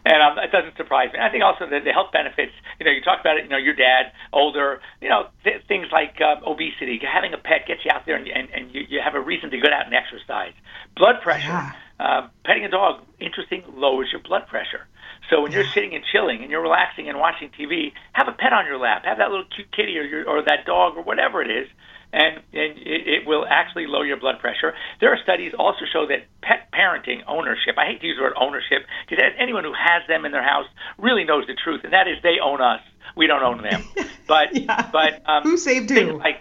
and 0.04 0.20
um, 0.20 0.38
it 0.38 0.50
doesn't 0.50 0.76
surprise 0.76 1.12
me. 1.12 1.20
I 1.20 1.30
think 1.30 1.44
also 1.44 1.66
that 1.66 1.84
the 1.84 1.92
health 1.92 2.10
benefits. 2.12 2.52
You 2.80 2.86
know, 2.86 2.90
you 2.90 3.02
talked 3.02 3.20
about 3.20 3.36
it. 3.36 3.44
You 3.44 3.50
know, 3.50 3.56
your 3.56 3.74
dad, 3.74 4.10
older. 4.32 4.80
You 5.00 5.08
know, 5.08 5.28
th- 5.44 5.62
things 5.68 5.86
like 5.92 6.20
uh, 6.20 6.44
obesity. 6.44 7.00
Having 7.06 7.34
a 7.34 7.38
pet 7.38 7.66
gets 7.68 7.84
you 7.84 7.92
out 7.94 8.04
there, 8.04 8.16
and, 8.16 8.26
and, 8.26 8.48
and 8.50 8.74
you, 8.74 8.82
you 8.88 9.00
have 9.00 9.14
a 9.14 9.20
reason 9.20 9.50
to 9.50 9.58
get 9.58 9.72
out 9.72 9.86
and 9.86 9.94
exercise. 9.94 10.54
Blood 10.96 11.22
pressure. 11.22 11.46
Yeah. 11.46 11.72
Uh, 12.02 12.26
petting 12.44 12.64
a 12.64 12.68
dog, 12.68 13.00
interesting, 13.20 13.62
lowers 13.76 14.08
your 14.10 14.20
blood 14.20 14.48
pressure. 14.48 14.88
So 15.30 15.40
when 15.40 15.52
you're 15.52 15.70
sitting 15.72 15.94
and 15.94 16.02
chilling 16.10 16.42
and 16.42 16.50
you're 16.50 16.60
relaxing 16.60 17.08
and 17.08 17.16
watching 17.16 17.50
TV, 17.50 17.92
have 18.12 18.26
a 18.26 18.32
pet 18.32 18.52
on 18.52 18.66
your 18.66 18.76
lap. 18.76 19.04
Have 19.04 19.18
that 19.18 19.30
little 19.30 19.46
cute 19.54 19.70
kitty 19.70 19.96
or 19.98 20.02
your, 20.02 20.28
or 20.28 20.42
that 20.42 20.66
dog 20.66 20.96
or 20.96 21.02
whatever 21.02 21.40
it 21.42 21.48
is, 21.48 21.68
and 22.12 22.38
and 22.52 22.76
it, 22.78 23.06
it 23.06 23.26
will 23.26 23.46
actually 23.48 23.86
lower 23.86 24.04
your 24.04 24.16
blood 24.16 24.40
pressure. 24.40 24.74
There 25.00 25.12
are 25.12 25.18
studies 25.22 25.52
also 25.56 25.84
show 25.92 26.08
that 26.08 26.26
pet 26.42 26.68
parenting 26.74 27.22
ownership. 27.28 27.78
I 27.78 27.86
hate 27.86 28.00
to 28.00 28.06
use 28.08 28.16
the 28.16 28.24
word 28.24 28.34
ownership 28.34 28.82
because 29.08 29.22
anyone 29.38 29.62
who 29.62 29.72
has 29.72 30.02
them 30.08 30.24
in 30.24 30.32
their 30.32 30.42
house 30.42 30.66
really 30.98 31.22
knows 31.22 31.46
the 31.46 31.54
truth, 31.54 31.82
and 31.84 31.92
that 31.92 32.08
is 32.08 32.16
they 32.24 32.42
own 32.42 32.60
us. 32.60 32.80
We 33.16 33.28
don't 33.28 33.44
own 33.44 33.62
them. 33.62 33.84
But 34.28 34.56
yeah. 34.56 34.88
but 34.90 35.28
um, 35.28 35.42
who 35.42 35.56
saved 35.56 35.90
who? 35.90 36.16
Like 36.18 36.40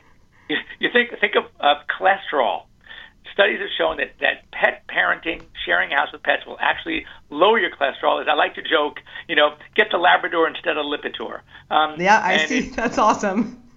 you, 0.49 0.57
you 0.79 0.89
think 0.93 1.11
think 1.19 1.33
of 1.35 1.45
uh, 1.59 1.81
cholesterol 1.99 2.63
studies 3.33 3.59
have 3.59 3.69
shown 3.77 3.97
that, 3.97 4.13
that 4.19 4.49
pet 4.51 4.83
parenting, 4.87 5.43
sharing 5.65 5.91
a 5.91 5.95
house 5.95 6.11
with 6.11 6.23
pets, 6.23 6.45
will 6.45 6.57
actually 6.59 7.05
lower 7.29 7.59
your 7.59 7.71
cholesterol. 7.71 8.21
As 8.21 8.27
I 8.29 8.33
like 8.33 8.55
to 8.55 8.61
joke, 8.61 8.99
you 9.27 9.35
know, 9.35 9.55
get 9.75 9.87
the 9.91 9.97
Labrador 9.97 10.47
instead 10.47 10.77
of 10.77 10.85
Lipitor. 10.85 11.41
Um, 11.69 11.99
yeah, 11.99 12.21
I 12.23 12.45
see. 12.45 12.67
It, 12.67 12.75
That's 12.75 12.97
awesome. 12.97 13.57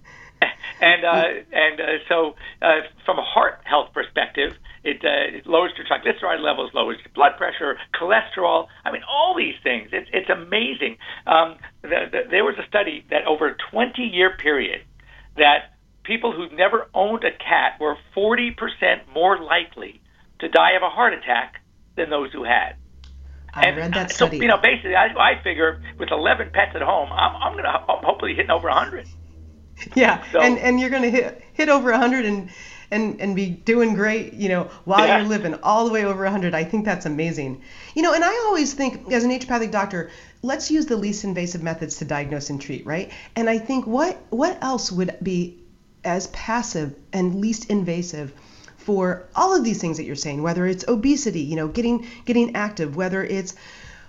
And 0.81 1.05
uh, 1.05 1.27
and 1.53 1.79
uh, 1.79 1.85
so, 2.09 2.35
uh, 2.61 2.81
from 3.05 3.17
a 3.17 3.21
heart 3.21 3.61
health 3.63 3.93
perspective, 3.93 4.57
it, 4.83 4.97
uh, 5.05 5.37
it 5.37 5.47
lowers 5.47 5.71
your 5.77 5.87
triglyceride 5.87 6.41
levels, 6.41 6.71
lowers 6.73 6.97
your 7.03 7.13
blood 7.13 7.37
pressure, 7.37 7.77
cholesterol. 7.93 8.67
I 8.83 8.91
mean, 8.91 9.01
all 9.09 9.33
these 9.37 9.55
things. 9.63 9.89
It's 9.93 10.09
it's 10.11 10.29
amazing. 10.29 10.97
Um, 11.27 11.55
the, 11.81 12.09
the, 12.11 12.19
there 12.29 12.43
was 12.43 12.55
a 12.59 12.67
study 12.67 13.05
that 13.09 13.25
over 13.25 13.47
a 13.47 13.55
20 13.71 14.01
year 14.01 14.35
period 14.35 14.81
that 15.37 15.74
people 16.05 16.31
who've 16.31 16.51
never 16.51 16.87
owned 16.93 17.23
a 17.23 17.31
cat 17.31 17.79
were 17.79 17.97
40% 18.15 18.55
more 19.13 19.39
likely 19.39 20.01
to 20.39 20.47
die 20.47 20.71
of 20.71 20.83
a 20.83 20.89
heart 20.89 21.13
attack 21.13 21.61
than 21.95 22.09
those 22.09 22.31
who 22.31 22.43
had. 22.43 22.75
I 23.53 23.67
and 23.67 23.77
read 23.77 23.93
that 23.93 24.11
uh, 24.11 24.13
study. 24.13 24.37
So, 24.37 24.41
you 24.41 24.47
know, 24.47 24.57
basically, 24.57 24.95
I, 24.95 25.07
I 25.17 25.41
figure 25.41 25.81
with 25.97 26.11
11 26.11 26.49
pets 26.53 26.71
at 26.75 26.81
home, 26.81 27.09
I'm, 27.11 27.35
I'm 27.35 27.53
going 27.53 27.63
to 27.63 27.71
hopefully 27.87 28.35
hitting 28.35 28.51
over 28.51 28.67
100. 28.67 29.07
Yeah, 29.93 30.23
so, 30.31 30.39
and 30.39 30.57
and 30.57 30.79
you're 30.79 30.89
going 30.89 31.01
to 31.01 31.11
hit 31.11 31.43
hit 31.51 31.67
over 31.67 31.91
100 31.91 32.25
and 32.25 32.49
and 32.91 33.19
and 33.19 33.35
be 33.35 33.49
doing 33.49 33.93
great, 33.93 34.33
you 34.33 34.47
know, 34.47 34.69
while 34.85 35.05
yeah. 35.05 35.17
you're 35.17 35.27
living 35.27 35.53
all 35.63 35.85
the 35.85 35.91
way 35.91 36.05
over 36.05 36.23
100. 36.23 36.55
I 36.55 36.63
think 36.63 36.85
that's 36.85 37.05
amazing. 37.05 37.61
You 37.93 38.01
know, 38.01 38.13
and 38.13 38.23
I 38.23 38.29
always 38.45 38.73
think 38.73 39.11
as 39.11 39.25
a 39.25 39.27
naturopathic 39.27 39.71
doctor, 39.71 40.11
let's 40.41 40.71
use 40.71 40.85
the 40.85 40.95
least 40.95 41.25
invasive 41.25 41.61
methods 41.61 41.97
to 41.97 42.05
diagnose 42.05 42.49
and 42.49 42.61
treat, 42.61 42.85
right? 42.85 43.11
And 43.35 43.49
I 43.49 43.57
think 43.57 43.85
what 43.85 44.17
what 44.29 44.57
else 44.63 44.93
would 44.93 45.17
be 45.21 45.64
as 46.05 46.27
passive 46.27 46.95
and 47.11 47.41
least 47.41 47.69
invasive 47.69 48.31
for 48.77 49.27
all 49.35 49.55
of 49.55 49.63
these 49.63 49.81
things 49.81 49.97
that 49.97 50.03
you're 50.03 50.15
saying, 50.15 50.43
whether 50.43 50.65
it's 50.67 50.85
obesity, 50.87 51.41
you 51.41 51.55
know, 51.55 51.67
getting 51.67 52.07
getting 52.25 52.55
active, 52.55 52.95
whether 52.95 53.23
it's 53.23 53.55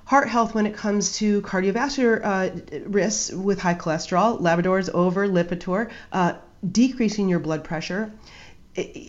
heart 0.05 0.29
health 0.29 0.55
when 0.55 0.67
it 0.67 0.75
comes 0.75 1.17
to 1.19 1.41
cardiovascular 1.43 2.21
uh, 2.23 2.81
risks 2.87 3.33
with 3.33 3.59
high 3.59 3.75
cholesterol, 3.75 4.41
Labradors 4.41 4.89
over 4.91 5.27
Lipitor, 5.27 5.91
uh, 6.13 6.35
decreasing 6.71 7.29
your 7.29 7.41
blood 7.41 7.65
pressure, 7.65 8.13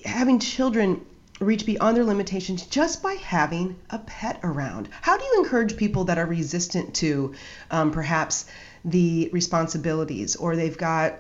having 0.06 0.40
children 0.40 1.06
reach 1.40 1.66
beyond 1.66 1.96
their 1.96 2.04
limitations 2.04 2.66
just 2.66 3.04
by 3.04 3.14
having 3.14 3.76
a 3.90 4.00
pet 4.00 4.40
around. 4.44 4.90
How 5.02 5.18
do 5.18 5.24
you 5.24 5.44
encourage 5.44 5.78
people 5.78 6.06
that 6.06 6.18
are 6.18 6.26
resistant 6.26 6.96
to 6.96 7.36
um, 7.70 7.92
perhaps 7.92 8.46
the 8.84 9.30
responsibilities 9.32 10.36
or 10.36 10.56
they've 10.56 10.78
got 10.78 11.20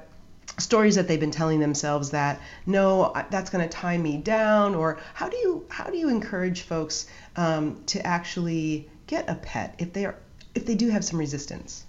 stories 0.59 0.95
that 0.95 1.07
they've 1.07 1.19
been 1.19 1.31
telling 1.31 1.59
themselves 1.59 2.11
that 2.11 2.41
no 2.65 3.13
that's 3.29 3.49
going 3.49 3.67
to 3.67 3.69
tie 3.69 3.97
me 3.97 4.17
down 4.17 4.73
or 4.73 4.97
how 5.13 5.29
do 5.29 5.37
you 5.37 5.65
how 5.69 5.85
do 5.85 5.97
you 5.97 6.09
encourage 6.09 6.61
folks 6.61 7.07
um, 7.35 7.83
to 7.85 8.05
actually 8.05 8.89
get 9.05 9.29
a 9.29 9.35
pet 9.35 9.75
if 9.77 9.93
they 9.93 10.05
are 10.05 10.15
if 10.55 10.65
they 10.65 10.75
do 10.75 10.89
have 10.89 11.03
some 11.05 11.19
resistance? 11.19 11.85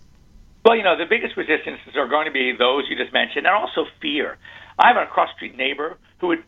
Well 0.65 0.77
you 0.77 0.83
know 0.83 0.97
the 0.99 1.07
biggest 1.07 1.37
resistances 1.37 1.97
are 1.97 2.09
going 2.09 2.27
to 2.27 2.33
be 2.33 2.53
those 2.57 2.85
you 2.91 2.97
just 2.97 3.13
mentioned 3.13 3.47
and 3.47 3.55
also 3.55 3.87
fear. 4.03 4.37
I 4.79 4.89
have 4.89 4.97
a 4.97 5.07
cross 5.07 5.31
street 5.35 5.57
neighbor 5.57 5.97
who 6.21 6.29
would 6.29 6.45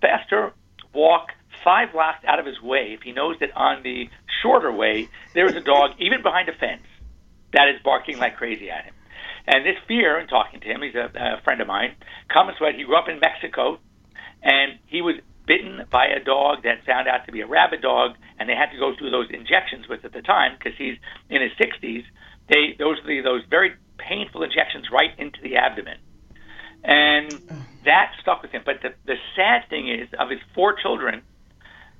faster 0.00 0.52
walk 0.92 1.28
five 1.62 1.92
blocks 1.92 2.24
out 2.26 2.38
of 2.40 2.46
his 2.46 2.60
way 2.60 2.94
if 2.94 3.02
he 3.02 3.12
knows 3.12 3.36
that 3.40 3.54
on 3.56 3.82
the 3.82 4.08
shorter 4.42 4.72
way 4.72 5.08
there 5.34 5.46
is 5.46 5.54
a 5.54 5.60
dog 5.60 5.92
even 5.98 6.22
behind 6.22 6.48
a 6.48 6.52
fence 6.52 6.82
that 7.52 7.68
is 7.68 7.80
barking 7.82 8.18
like 8.18 8.36
crazy 8.36 8.70
at 8.70 8.84
him 8.84 8.94
and 9.50 9.66
this 9.66 9.76
fear, 9.88 10.18
in 10.18 10.28
talking 10.28 10.60
to 10.60 10.66
him, 10.66 10.80
he's 10.82 10.94
a, 10.94 11.10
a 11.18 11.42
friend 11.42 11.60
of 11.60 11.66
mine, 11.66 11.96
comes 12.32 12.54
when 12.60 12.76
he 12.76 12.84
grew 12.84 12.96
up 12.96 13.08
in 13.08 13.18
Mexico, 13.18 13.80
and 14.42 14.78
he 14.86 15.02
was 15.02 15.16
bitten 15.44 15.82
by 15.90 16.06
a 16.06 16.22
dog 16.22 16.62
that 16.62 16.86
found 16.86 17.08
out 17.08 17.26
to 17.26 17.32
be 17.32 17.40
a 17.40 17.46
rabid 17.46 17.82
dog, 17.82 18.12
and 18.38 18.48
they 18.48 18.54
had 18.54 18.70
to 18.70 18.78
go 18.78 18.94
through 18.96 19.10
those 19.10 19.26
injections 19.30 19.88
with 19.88 20.04
at 20.04 20.12
the 20.12 20.22
time 20.22 20.56
because 20.56 20.78
he's 20.78 20.94
in 21.28 21.42
his 21.42 21.50
60s. 21.58 22.04
They 22.48 22.76
those 22.78 22.98
the, 23.04 23.20
those 23.22 23.42
very 23.50 23.72
painful 23.98 24.44
injections 24.44 24.86
right 24.92 25.10
into 25.18 25.38
the 25.42 25.56
abdomen, 25.56 25.98
and 26.84 27.32
that 27.84 28.12
stuck 28.22 28.42
with 28.42 28.52
him. 28.52 28.62
But 28.64 28.82
the 28.82 28.94
the 29.04 29.16
sad 29.34 29.68
thing 29.68 29.90
is, 29.90 30.08
of 30.16 30.30
his 30.30 30.38
four 30.54 30.76
children, 30.80 31.22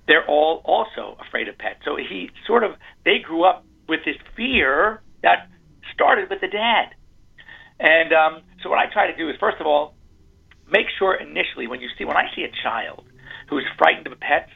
they're 0.07 0.27
all 0.27 0.63
also 0.65 1.17
afraid 1.21 1.49
of 1.49 1.59
pets. 1.59 1.81
So 1.85 1.97
he 1.97 2.31
sort 2.47 2.63
of 2.63 2.73
they 3.05 3.19
grew 3.19 3.43
up 3.43 3.65
with 3.89 4.01
this 4.05 4.17
fear 4.37 5.03
that 5.23 5.49
started 5.93 6.31
with 6.31 6.41
the 6.41 6.49
dad. 6.49 6.95
And 7.81 8.13
um, 8.13 8.43
so 8.63 8.69
what 8.69 8.79
I 8.79 8.93
try 8.93 9.11
to 9.11 9.17
do 9.17 9.29
is, 9.31 9.37
first 9.41 9.57
of 9.59 9.67
all, 9.67 9.95
make 10.71 10.87
sure 10.99 11.15
initially 11.15 11.67
when 11.67 11.81
you 11.81 11.89
see 11.99 12.05
when 12.05 12.17
I 12.17 12.27
see 12.37 12.45
a 12.45 12.53
child 12.63 13.05
who 13.49 13.59
is 13.59 13.65
frightened 13.79 14.07
of 14.07 14.21
pets, 14.21 14.51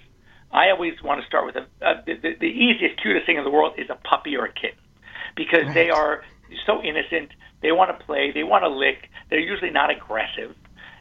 I 0.53 0.71
always 0.71 0.95
want 1.03 1.21
to 1.21 1.27
start 1.27 1.47
with 1.47 1.57
a, 1.57 1.67
the, 2.07 2.15
the, 2.15 2.31
the 2.39 2.47
easiest, 2.47 3.03
cutest 3.03 3.27
thing 3.27 3.39
in 3.39 3.45
the 3.45 3.51
world 3.51 3.73
is 3.79 3.89
a 3.91 3.97
puppy 3.97 4.37
or 4.37 4.45
a 4.45 4.53
kitten 4.53 4.79
because 5.37 5.65
right. 5.65 5.75
they 5.75 5.91
are 5.91 6.23
so 6.67 6.83
innocent. 6.83 7.31
They 7.63 7.73
want 7.73 7.99
to 7.99 8.05
play. 8.05 8.31
They 8.33 8.45
want 8.45 8.63
to 8.63 8.69
lick. 8.69 9.09
They're 9.31 9.41
usually 9.41 9.71
not 9.71 9.91
aggressive, 9.91 10.55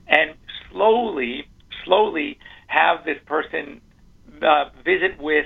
and 0.08 0.36
slowly, 0.72 1.46
slowly 1.86 2.40
have 2.68 3.06
this 3.06 3.18
person 3.26 3.82
uh, 4.42 4.70
visit 4.84 5.20
with 5.20 5.46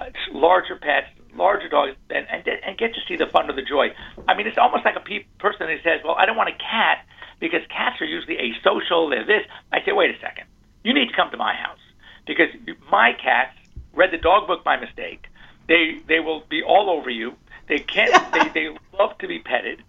uh, 0.00 0.04
larger 0.32 0.76
pets, 0.76 1.08
larger 1.36 1.68
dogs 1.68 1.92
and, 2.10 2.26
and 2.30 2.46
and 2.46 2.78
get 2.78 2.94
to 2.94 3.00
see 3.08 3.16
the 3.16 3.26
fun 3.26 3.48
of 3.50 3.56
the 3.56 3.62
joy. 3.62 3.88
I 4.28 4.34
mean, 4.34 4.46
it's 4.46 4.58
almost 4.58 4.84
like 4.84 4.96
a 4.96 5.00
pe- 5.00 5.24
person 5.38 5.68
who 5.68 5.78
says, 5.82 6.00
"Well, 6.04 6.16
I 6.18 6.26
don't 6.26 6.36
want 6.36 6.50
a 6.50 6.58
cat 6.58 7.06
because 7.40 7.60
cats 7.68 8.00
are 8.00 8.06
usually 8.06 8.36
asocial. 8.36 9.10
They're 9.10 9.24
this." 9.24 9.46
I 9.72 9.84
say, 9.84 9.92
"Wait 9.92 10.14
a 10.14 10.18
second. 10.20 10.46
You 10.84 10.94
need 10.94 11.08
to 11.08 11.16
come 11.16 11.30
to 11.30 11.36
my 11.36 11.54
house 11.54 11.78
because 12.26 12.48
my 12.90 13.12
cats 13.12 13.56
read 13.94 14.10
the 14.10 14.18
dog 14.18 14.46
book 14.46 14.64
by 14.64 14.76
mistake. 14.76 15.26
They 15.68 15.98
they 16.06 16.20
will 16.20 16.44
be 16.48 16.62
all 16.62 16.90
over 16.90 17.10
you. 17.10 17.34
They 17.68 17.78
can't. 17.78 18.12
they 18.32 18.48
they 18.54 18.76
love 18.98 19.16
to 19.18 19.28
be 19.28 19.38
petted. 19.38 19.82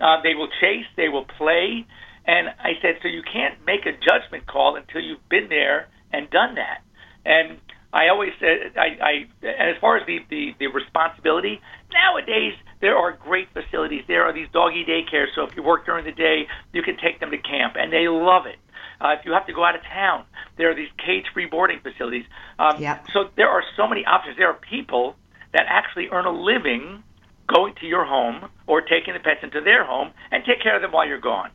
Uh, 0.00 0.20
they 0.22 0.34
will 0.34 0.48
chase. 0.60 0.86
They 0.96 1.08
will 1.08 1.24
play." 1.24 1.86
And 2.26 2.48
I 2.48 2.74
said, 2.82 2.98
"So 3.02 3.08
you 3.08 3.22
can't 3.22 3.64
make 3.64 3.86
a 3.86 3.92
judgment 3.92 4.46
call 4.46 4.76
until 4.76 5.00
you've 5.00 5.26
been 5.28 5.48
there 5.48 5.88
and 6.12 6.28
done 6.30 6.56
that." 6.56 6.82
And 7.24 7.58
I 7.92 8.08
always 8.08 8.32
said, 8.38 8.72
I, 8.76 8.98
I, 9.02 9.12
and 9.42 9.70
as 9.70 9.76
far 9.80 9.96
as 9.96 10.06
the, 10.06 10.20
the, 10.30 10.54
the 10.58 10.66
responsibility, 10.68 11.60
nowadays 11.92 12.54
there 12.80 12.96
are 12.96 13.12
great 13.12 13.48
facilities. 13.52 14.04
There 14.06 14.24
are 14.24 14.32
these 14.32 14.48
doggy 14.52 14.84
daycares, 14.84 15.34
so 15.34 15.44
if 15.44 15.56
you 15.56 15.62
work 15.62 15.86
during 15.86 16.04
the 16.04 16.12
day, 16.12 16.46
you 16.72 16.82
can 16.82 16.96
take 16.96 17.18
them 17.18 17.30
to 17.32 17.38
camp, 17.38 17.74
and 17.76 17.92
they 17.92 18.06
love 18.08 18.46
it. 18.46 18.56
Uh, 19.00 19.16
if 19.18 19.24
you 19.24 19.32
have 19.32 19.46
to 19.46 19.52
go 19.52 19.64
out 19.64 19.74
of 19.74 19.82
town, 19.82 20.24
there 20.56 20.70
are 20.70 20.74
these 20.74 20.90
cage-free 21.04 21.46
boarding 21.46 21.80
facilities. 21.80 22.24
Um, 22.58 22.80
yeah. 22.80 23.00
So 23.12 23.30
there 23.36 23.48
are 23.48 23.64
so 23.76 23.88
many 23.88 24.04
options. 24.04 24.36
There 24.36 24.48
are 24.48 24.54
people 24.54 25.16
that 25.52 25.64
actually 25.68 26.08
earn 26.10 26.26
a 26.26 26.30
living 26.30 27.02
going 27.48 27.74
to 27.80 27.86
your 27.86 28.04
home 28.04 28.48
or 28.66 28.82
taking 28.82 29.14
the 29.14 29.20
pets 29.20 29.40
into 29.42 29.60
their 29.60 29.84
home 29.84 30.12
and 30.30 30.44
take 30.44 30.62
care 30.62 30.76
of 30.76 30.82
them 30.82 30.92
while 30.92 31.08
you're 31.08 31.18
gone. 31.18 31.50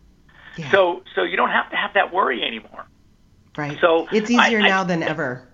Yeah. 0.58 0.72
So 0.72 1.04
so 1.15 1.24
you 1.24 1.38
don't 1.38 1.51
have 1.51 1.70
to 1.70 1.77
have 1.77 1.94
that 1.94 2.13
worry 2.13 2.44
anymore. 2.44 2.86
Right. 3.58 3.77
So 3.80 4.08
it's 4.12 4.30
easier 4.30 4.60
I, 4.60 4.68
now 4.68 4.82
I, 4.82 4.86
than 4.86 5.04
ever. 5.04 5.48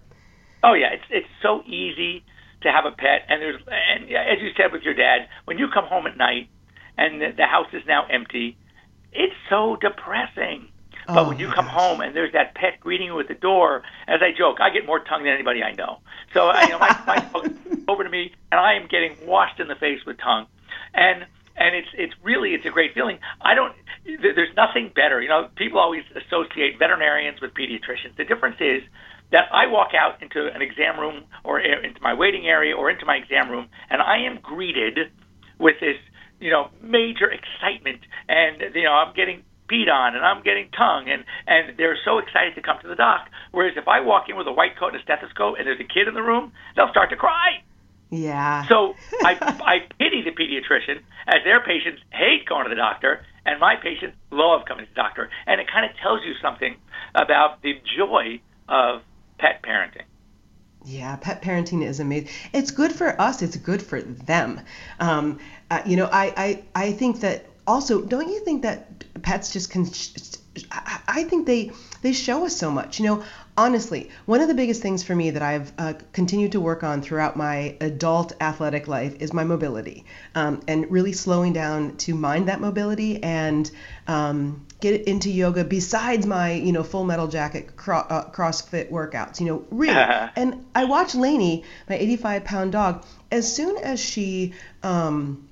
Oh 0.64 0.74
yeah, 0.74 0.94
it's 0.94 1.06
it's 1.10 1.28
so 1.42 1.64
easy 1.66 2.24
to 2.62 2.72
have 2.72 2.86
a 2.86 2.92
pet, 2.92 3.26
and 3.28 3.42
there's 3.42 3.62
and 3.68 4.06
as 4.06 4.42
you 4.42 4.52
said 4.56 4.72
with 4.72 4.84
your 4.84 4.94
dad, 4.94 5.28
when 5.46 5.58
you 5.58 5.68
come 5.74 5.86
home 5.86 6.06
at 6.08 6.18
night 6.18 6.50
and 6.98 7.22
the, 7.22 7.30
the 7.36 7.46
house 7.46 7.68
is 7.74 7.82
now 7.88 8.06
empty, 8.08 8.58
it's 9.12 9.36
so 9.50 9.78
depressing. 9.82 10.68
Oh, 11.08 11.16
but 11.16 11.28
when 11.28 11.38
oh, 11.38 11.40
you 11.40 11.48
come 11.48 11.66
gosh. 11.66 11.74
home 11.74 12.02
and 12.02 12.16
there's 12.16 12.34
that 12.34 12.54
pet 12.54 12.80
greeting 12.80 13.08
you 13.08 13.20
at 13.20 13.28
the 13.28 13.34
door, 13.34 13.82
as 14.08 14.22
I 14.22 14.38
joke, 14.38 14.58
I 14.62 14.70
get 14.70 14.86
more 14.86 15.00
tongue 15.00 15.24
than 15.24 15.34
anybody 15.34 15.64
I 15.64 15.74
know. 15.74 15.98
So 16.34 16.48
I, 16.48 16.64
you 16.64 16.70
know, 16.70 16.80
my, 16.80 17.04
my 17.08 17.16
dog 17.34 17.58
over 17.88 18.04
to 18.04 18.10
me, 18.10 18.32
and 18.52 18.60
I 18.60 18.74
am 18.74 18.88
getting 18.88 19.16
washed 19.26 19.60
in 19.60 19.68
the 19.68 19.76
face 19.76 20.00
with 20.06 20.18
tongue, 20.20 20.46
and 20.94 21.26
and 21.58 21.76
it's 21.76 21.90
it's 21.94 22.14
really 22.24 22.54
it's 22.54 22.66
a 22.66 22.70
great 22.70 22.94
feeling. 22.94 23.20
I 23.42 23.56
don't. 23.56 23.74
There's 24.06 24.56
nothing 24.56 24.92
better. 24.96 25.22
You 25.22 25.30
know, 25.30 25.50
people 25.56 25.80
always 25.80 26.04
associate 26.16 26.80
veterinarians 26.80 27.42
with 27.42 27.54
pediatricians. 27.54 28.16
The 28.18 28.26
difference 28.26 28.58
is 28.60 28.82
that 29.32 29.46
I 29.52 29.68
walk 29.68 29.90
out 29.98 30.22
into 30.22 30.48
an 30.54 30.62
exam 30.62 31.00
room 31.00 31.24
or 31.44 31.60
into 31.60 32.02
my 32.02 32.14
waiting 32.14 32.48
area 32.48 32.76
or 32.76 32.90
into 32.90 33.06
my 33.06 33.16
exam 33.16 33.50
room, 33.50 33.68
and 33.90 34.02
I 34.02 34.26
am 34.28 34.40
greeted 34.42 35.12
with 35.58 35.76
this, 35.80 35.98
you 36.40 36.52
know, 36.52 36.70
major 36.82 37.32
excitement, 37.32 38.02
and 38.28 38.76
you 38.76 38.84
know, 38.84 38.94
I'm 38.94 39.14
getting 39.16 39.44
peed 39.72 39.90
on 39.90 40.16
and 40.16 40.26
I'm 40.26 40.44
getting 40.44 40.70
tongue, 40.72 41.08
and 41.08 41.24
and 41.48 41.78
they're 41.78 41.98
so 42.04 42.18
excited 42.18 42.56
to 42.56 42.62
come 42.62 42.78
to 42.82 42.88
the 42.88 42.96
doc. 42.96 43.30
Whereas 43.52 43.74
if 43.78 43.88
I 43.88 44.02
walk 44.02 44.28
in 44.30 44.36
with 44.36 44.48
a 44.48 44.52
white 44.52 44.78
coat 44.78 44.94
and 44.94 44.98
a 44.98 45.04
stethoscope 45.04 45.56
and 45.58 45.66
there's 45.66 45.80
a 45.80 45.88
kid 45.88 46.08
in 46.08 46.14
the 46.14 46.24
room, 46.24 46.52
they'll 46.76 46.92
start 46.92 47.10
to 47.12 47.16
cry. 47.16 47.64
Yeah. 48.10 48.68
So 48.68 48.96
I 49.24 49.38
I 49.40 49.80
pity 49.98 50.24
the 50.24 50.32
pediatrician 50.32 51.00
as 51.28 51.44
their 51.46 51.64
patients 51.64 52.02
hate 52.12 52.46
going 52.48 52.66
to 52.66 52.70
the 52.70 52.76
doctor, 52.76 53.24
and 53.46 53.60
my 53.60 53.76
patients 53.82 54.18
love 54.30 54.66
coming 54.68 54.86
to 54.86 54.92
the 54.92 54.96
doctor, 54.96 55.30
and 55.48 55.62
it 55.62 55.68
kind 55.72 55.90
of 55.90 55.96
tells 56.04 56.20
you 56.26 56.34
something 56.42 56.76
about 57.16 57.62
the 57.62 57.80
joy 57.98 58.42
of 58.68 59.02
pet 59.42 59.62
parenting. 59.64 60.04
Yeah, 60.86 61.16
pet 61.18 61.42
parenting 61.42 61.84
is 61.86 62.00
amazing. 62.00 62.30
It's 62.54 62.72
good 62.72 62.92
for 62.92 63.20
us. 63.20 63.42
It's 63.42 63.58
good 63.58 63.82
for 63.82 64.02
them. 64.02 64.62
Um, 65.00 65.40
uh, 65.70 65.82
you 65.86 65.96
know, 65.96 66.10
I, 66.12 66.34
I 66.38 66.64
I 66.88 66.92
think 66.94 67.20
that 67.22 67.46
also. 67.68 68.02
Don't 68.02 68.30
you 68.30 68.40
think 68.46 68.62
that 68.64 69.04
pets 69.22 69.52
just 69.54 69.70
can? 69.70 69.86
I 71.08 71.24
think 71.24 71.46
they 71.46 71.72
they 72.02 72.14
show 72.14 72.46
us 72.46 72.56
so 72.56 72.72
much. 72.72 73.00
You 73.00 73.06
know, 73.06 73.24
honestly, 73.58 74.10
one 74.26 74.42
of 74.42 74.48
the 74.48 74.54
biggest 74.54 74.82
things 74.82 75.04
for 75.04 75.16
me 75.16 75.32
that 75.32 75.42
I've 75.42 75.72
uh, 75.78 75.94
continued 76.14 76.54
to 76.54 76.62
work 76.62 76.84
on 76.84 77.02
throughout 77.02 77.36
my 77.36 77.76
adult 77.82 78.34
athletic 78.42 78.88
life 78.88 79.16
is 79.20 79.34
my 79.34 79.44
mobility, 79.44 80.06
um, 80.36 80.62
and 80.68 80.90
really 80.92 81.14
slowing 81.14 81.54
down 81.54 81.98
to 81.98 82.16
mind 82.16 82.48
that 82.48 82.62
mobility 82.62 83.22
and 83.24 83.70
um, 84.08 84.66
get 84.80 85.08
into 85.08 85.30
yoga 85.30 85.64
besides 85.64 86.26
my 86.26 86.54
you 86.54 86.72
know 86.72 86.84
full 86.84 87.04
metal 87.04 87.28
jacket 87.28 87.76
cro- 87.76 88.08
uh, 88.10 88.32
CrossFit 88.32 88.90
workouts. 88.92 89.40
You 89.40 89.46
know, 89.48 89.66
really. 89.72 89.96
and 90.36 90.66
I 90.74 90.86
watch 90.86 91.16
Lainey, 91.16 91.64
my 91.90 91.96
85 91.96 92.44
pound 92.44 92.72
dog, 92.72 93.06
as 93.32 93.54
soon 93.54 93.78
as 93.78 94.00
she 94.00 94.54
um, 94.84 95.48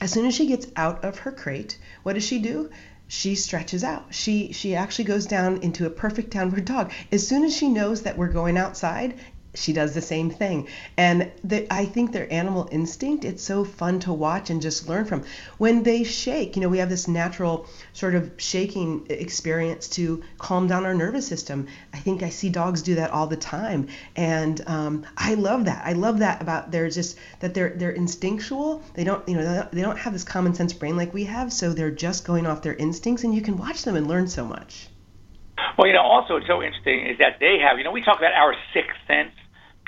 as 0.00 0.10
soon 0.10 0.26
as 0.26 0.34
she 0.34 0.46
gets 0.46 0.66
out 0.74 1.04
of 1.04 1.20
her 1.20 1.30
crate, 1.30 1.78
what 2.02 2.14
does 2.14 2.24
she 2.24 2.40
do? 2.40 2.70
She 3.14 3.34
stretches 3.34 3.84
out. 3.84 4.06
She 4.08 4.52
she 4.52 4.74
actually 4.74 5.04
goes 5.04 5.26
down 5.26 5.58
into 5.58 5.84
a 5.84 5.90
perfect 5.90 6.30
downward 6.30 6.64
dog. 6.64 6.90
As 7.12 7.28
soon 7.28 7.44
as 7.44 7.54
she 7.54 7.68
knows 7.68 8.00
that 8.02 8.16
we're 8.16 8.28
going 8.28 8.56
outside, 8.56 9.14
she 9.54 9.72
does 9.72 9.92
the 9.92 10.00
same 10.00 10.30
thing. 10.30 10.68
And 10.96 11.30
the, 11.44 11.66
I 11.70 11.84
think 11.84 12.12
their 12.12 12.32
animal 12.32 12.68
instinct, 12.70 13.24
it's 13.24 13.42
so 13.42 13.64
fun 13.64 14.00
to 14.00 14.12
watch 14.12 14.50
and 14.50 14.62
just 14.62 14.88
learn 14.88 15.04
from. 15.04 15.24
When 15.58 15.82
they 15.82 16.04
shake, 16.04 16.56
you 16.56 16.62
know, 16.62 16.68
we 16.68 16.78
have 16.78 16.88
this 16.88 17.06
natural 17.06 17.66
sort 17.92 18.14
of 18.14 18.32
shaking 18.38 19.06
experience 19.10 19.88
to 19.88 20.22
calm 20.38 20.68
down 20.68 20.86
our 20.86 20.94
nervous 20.94 21.26
system. 21.26 21.68
I 21.92 21.98
think 21.98 22.22
I 22.22 22.30
see 22.30 22.48
dogs 22.48 22.82
do 22.82 22.94
that 22.94 23.10
all 23.10 23.26
the 23.26 23.36
time. 23.36 23.88
And 24.16 24.60
um, 24.66 25.06
I 25.16 25.34
love 25.34 25.66
that. 25.66 25.84
I 25.84 25.92
love 25.92 26.20
that 26.20 26.40
about 26.40 26.70
they're 26.70 26.88
just 26.88 27.18
that 27.40 27.52
they're 27.52 27.70
they're 27.76 27.90
instinctual. 27.90 28.82
They 28.94 29.04
don't, 29.04 29.26
you 29.28 29.36
know, 29.36 29.68
they 29.70 29.82
don't 29.82 29.98
have 29.98 30.12
this 30.12 30.24
common 30.24 30.54
sense 30.54 30.72
brain 30.72 30.96
like 30.96 31.12
we 31.12 31.24
have, 31.24 31.52
so 31.52 31.72
they're 31.72 31.90
just 31.90 32.24
going 32.24 32.46
off 32.46 32.62
their 32.62 32.74
instincts 32.74 33.24
and 33.24 33.34
you 33.34 33.42
can 33.42 33.58
watch 33.58 33.82
them 33.82 33.96
and 33.96 34.06
learn 34.06 34.28
so 34.28 34.44
much. 34.44 34.88
Well, 35.76 35.86
you 35.86 35.92
know, 35.92 36.02
also 36.02 36.36
it's 36.36 36.46
so 36.46 36.62
interesting 36.62 37.06
is 37.06 37.18
that 37.18 37.38
they 37.40 37.58
have, 37.58 37.78
you 37.78 37.84
know, 37.84 37.92
we 37.92 38.02
talk 38.02 38.18
about 38.18 38.32
our 38.32 38.54
sixth 38.72 38.96
sense 39.06 39.32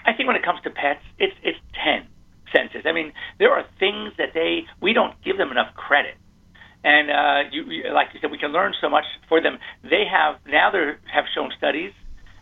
I 0.05 0.13
think 0.13 0.27
when 0.27 0.37
it 0.37 0.43
comes 0.43 0.61
to 0.63 0.71
pets, 0.71 1.03
it's 1.19 1.35
it's 1.43 1.59
ten 1.83 2.07
senses. 2.55 2.83
I 2.85 2.93
mean, 2.93 3.13
there 3.39 3.53
are 3.53 3.65
things 3.79 4.13
that 4.19 4.35
they 4.35 4.67
we 4.81 4.93
don't 4.93 5.15
give 5.25 5.37
them 5.39 5.51
enough 5.51 5.75
credit. 5.75 6.17
And 6.85 7.11
uh, 7.11 7.51
you, 7.51 7.65
you, 7.65 7.93
like 7.95 8.09
you 8.13 8.21
said, 8.21 8.31
we 8.31 8.37
can 8.37 8.53
learn 8.53 8.75
so 8.79 8.91
much 8.91 9.05
for 9.29 9.41
them. 9.41 9.59
They 9.83 10.05
have 10.05 10.37
now 10.47 10.71
they 10.71 10.93
have 11.13 11.25
shown 11.35 11.51
studies 11.57 11.93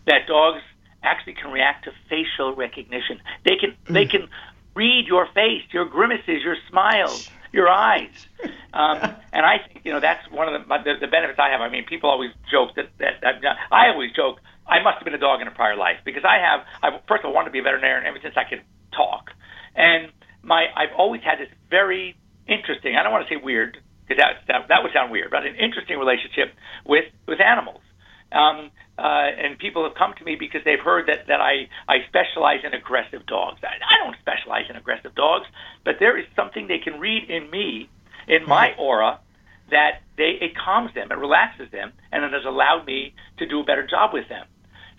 that 0.07 0.27
dogs 0.27 0.63
actually 1.03 1.35
can 1.35 1.51
react 1.53 1.85
to 1.85 1.93
facial 2.09 2.55
recognition. 2.55 3.21
They 3.45 3.57
can 3.57 3.71
mm. 3.71 3.95
they 3.95 4.07
can 4.07 4.29
read 4.75 5.07
your 5.07 5.29
face, 5.35 5.63
your 5.71 5.85
grimaces, 5.85 6.43
your 6.43 6.57
smiles, 6.69 7.31
your 7.53 7.69
eyes. 7.69 8.27
Um, 8.73 8.99
and 9.33 9.47
I 9.47 9.59
think 9.59 9.85
you 9.85 9.93
know 9.93 10.01
that's 10.01 10.29
one 10.31 10.53
of 10.53 10.61
the, 10.61 10.79
the 10.85 10.95
the 11.03 11.07
benefits 11.07 11.39
I 11.39 11.51
have. 11.51 11.61
I 11.61 11.69
mean, 11.69 11.85
people 11.85 12.11
always 12.11 12.31
joke 12.51 12.75
that 12.77 12.91
that, 12.99 13.21
that 13.23 13.57
I 13.71 13.89
always 13.89 14.13
joke 14.13 14.41
I 14.67 14.83
must 14.83 14.99
have 14.99 15.05
been 15.05 15.15
a 15.15 15.19
dog 15.19 15.41
in 15.41 15.49
a 15.49 15.51
prior 15.51 15.77
life 15.77 15.99
because 16.05 16.25
I 16.25 16.39
have. 16.39 16.61
I 16.83 16.99
first 17.09 17.25
of 17.25 17.27
all 17.27 17.35
wanted 17.35 17.51
to 17.51 17.53
be 17.53 17.59
a 17.59 17.63
veterinarian 17.63 18.07
ever 18.07 18.19
since 18.23 18.35
I 18.37 18.45
could 18.45 18.63
talk, 18.95 19.31
and 19.75 20.13
my 20.43 20.67
I've 20.75 20.95
always 20.97 21.23
had 21.23 21.39
this 21.39 21.49
very 21.71 22.17
interesting. 22.47 22.97
I 22.97 23.03
don't 23.03 23.13
want 23.13 23.27
to 23.29 23.35
say 23.35 23.41
weird 23.43 23.79
because 24.07 24.23
that, 24.23 24.47
that 24.49 24.69
that 24.69 24.83
would 24.83 24.93
sound 24.93 25.11
weird, 25.11 25.31
but 25.31 25.47
an 25.47 25.57
interesting 25.57 25.99
relationship 25.99 26.55
with 26.87 27.05
with 27.27 27.41
animals. 27.41 27.81
Um, 28.33 28.71
uh, 28.99 29.29
and 29.37 29.59
people 29.59 29.85
have 29.85 29.95
come 29.95 30.15
to 30.19 30.25
me 30.25 30.37
because 30.37 30.63
they've 30.65 30.81
heard 30.81 31.09
that, 31.09 31.27
that 31.29 31.41
I, 31.41 31.69
I 31.89 32.07
specialize 32.09 32.61
in 32.65 32.73
aggressive 32.73 33.27
dogs. 33.27 33.61
I, 33.63 33.77
I 33.77 34.05
don't 34.05 34.17
specialize 34.21 34.67
in 34.71 34.77
aggressive 34.77 35.15
dogs, 35.15 35.47
but 35.85 35.97
there 35.99 36.19
is 36.19 36.25
something 36.37 36.67
they 36.67 36.79
can 36.79 37.01
read 37.01 37.29
in 37.29 37.51
me, 37.51 37.91
in 38.29 38.47
my 38.47 38.75
aura, 38.79 39.19
that 39.73 40.03
they 40.17 40.39
it 40.41 40.53
calms 40.57 40.95
them, 40.95 41.11
it 41.11 41.19
relaxes 41.19 41.71
them, 41.73 41.93
and 42.13 42.25
it 42.25 42.33
has 42.33 42.45
allowed 42.47 42.87
me 42.87 43.15
to 43.39 43.47
do 43.47 43.61
a 43.61 43.65
better 43.65 43.87
job 43.87 44.13
with 44.13 44.29
them. 44.29 44.47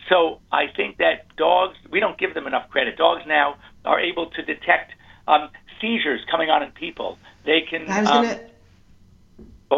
So 0.10 0.40
I 0.52 0.68
think 0.76 0.98
that 0.98 1.34
dogs, 1.38 1.78
we 1.90 2.00
don't 2.00 2.18
give 2.18 2.34
them 2.34 2.46
enough 2.46 2.70
credit. 2.70 2.98
Dogs 2.98 3.24
now 3.26 3.56
are 3.86 4.00
able 4.00 4.30
to 4.32 4.42
detect 4.42 4.92
um, 5.28 5.50
seizures 5.80 6.22
coming 6.30 6.50
on 6.50 6.64
in 6.64 6.72
people. 6.72 7.18
They 7.46 7.62
can. 7.62 7.90
I 7.90 8.02
was 8.02 8.10
um, 8.10 8.24
gonna. 8.24 8.40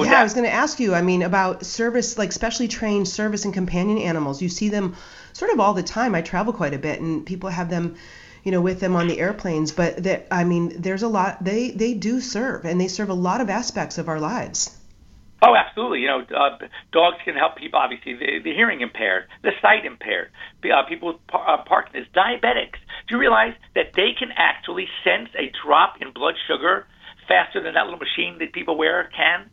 yeah, 0.06 0.20
I 0.20 0.24
was 0.24 0.34
going 0.34 0.46
to 0.46 0.54
ask 0.54 0.80
you. 0.80 0.94
I 0.94 1.02
mean, 1.02 1.22
about 1.22 1.66
service, 1.66 2.18
like 2.18 2.32
specially 2.32 2.68
trained 2.68 3.08
service 3.08 3.46
and 3.46 3.54
companion 3.54 3.98
animals. 4.00 4.42
You 4.42 4.50
see 4.50 4.70
them 4.70 4.96
sort 5.34 5.52
of 5.52 5.60
all 5.60 5.74
the 5.74 5.84
time. 5.84 6.16
I 6.16 6.22
travel 6.22 6.54
quite 6.54 6.74
a 6.74 6.80
bit, 6.80 7.00
and 7.00 7.26
people 7.26 7.50
have 7.50 7.70
them, 7.70 7.96
you 8.44 8.52
know, 8.52 8.62
with 8.62 8.80
them 8.80 8.96
on 8.96 9.08
the 9.08 9.20
airplanes. 9.20 9.72
But 9.72 10.04
that, 10.04 10.28
I 10.32 10.44
mean, 10.44 10.82
there's 10.82 11.04
a 11.04 11.08
lot. 11.08 11.44
They 11.44 11.72
they 11.72 11.94
do 11.94 12.20
serve, 12.20 12.66
and 12.66 12.82
they 12.82 12.88
serve 12.88 13.10
a 13.10 13.16
lot 13.16 13.42
of 13.42 13.50
aspects 13.50 13.98
of 13.98 14.10
our 14.10 14.20
lives. 14.20 14.75
Oh, 15.46 15.56
absolutely. 15.56 16.00
You 16.00 16.08
know, 16.08 16.22
uh, 16.36 16.58
dogs 16.92 17.18
can 17.24 17.36
help 17.36 17.56
people. 17.56 17.80
Obviously, 17.80 18.16
the, 18.16 18.40
the 18.44 18.54
hearing 18.54 18.82
impaired, 18.82 19.26
the 19.44 19.52
sight 19.62 19.86
impaired, 19.86 20.32
uh, 20.64 20.84
people 20.90 21.10
with 21.10 21.28
par- 21.28 21.48
uh, 21.48 21.64
Parkinson's, 21.64 22.08
diabetics. 22.16 22.82
Do 23.08 23.16
you 23.16 23.20
realize 23.20 23.54
that 23.76 23.94
they 23.96 24.14
can 24.18 24.30
actually 24.36 24.88
sense 25.04 25.30
a 25.38 25.52
drop 25.64 26.02
in 26.02 26.12
blood 26.12 26.34
sugar 26.48 26.88
faster 27.28 27.62
than 27.62 27.76
that 27.76 27.86
little 27.86 28.00
machine 28.00 28.40
that 28.40 28.54
people 28.54 28.76
wear 28.76 29.10
can? 29.16 29.50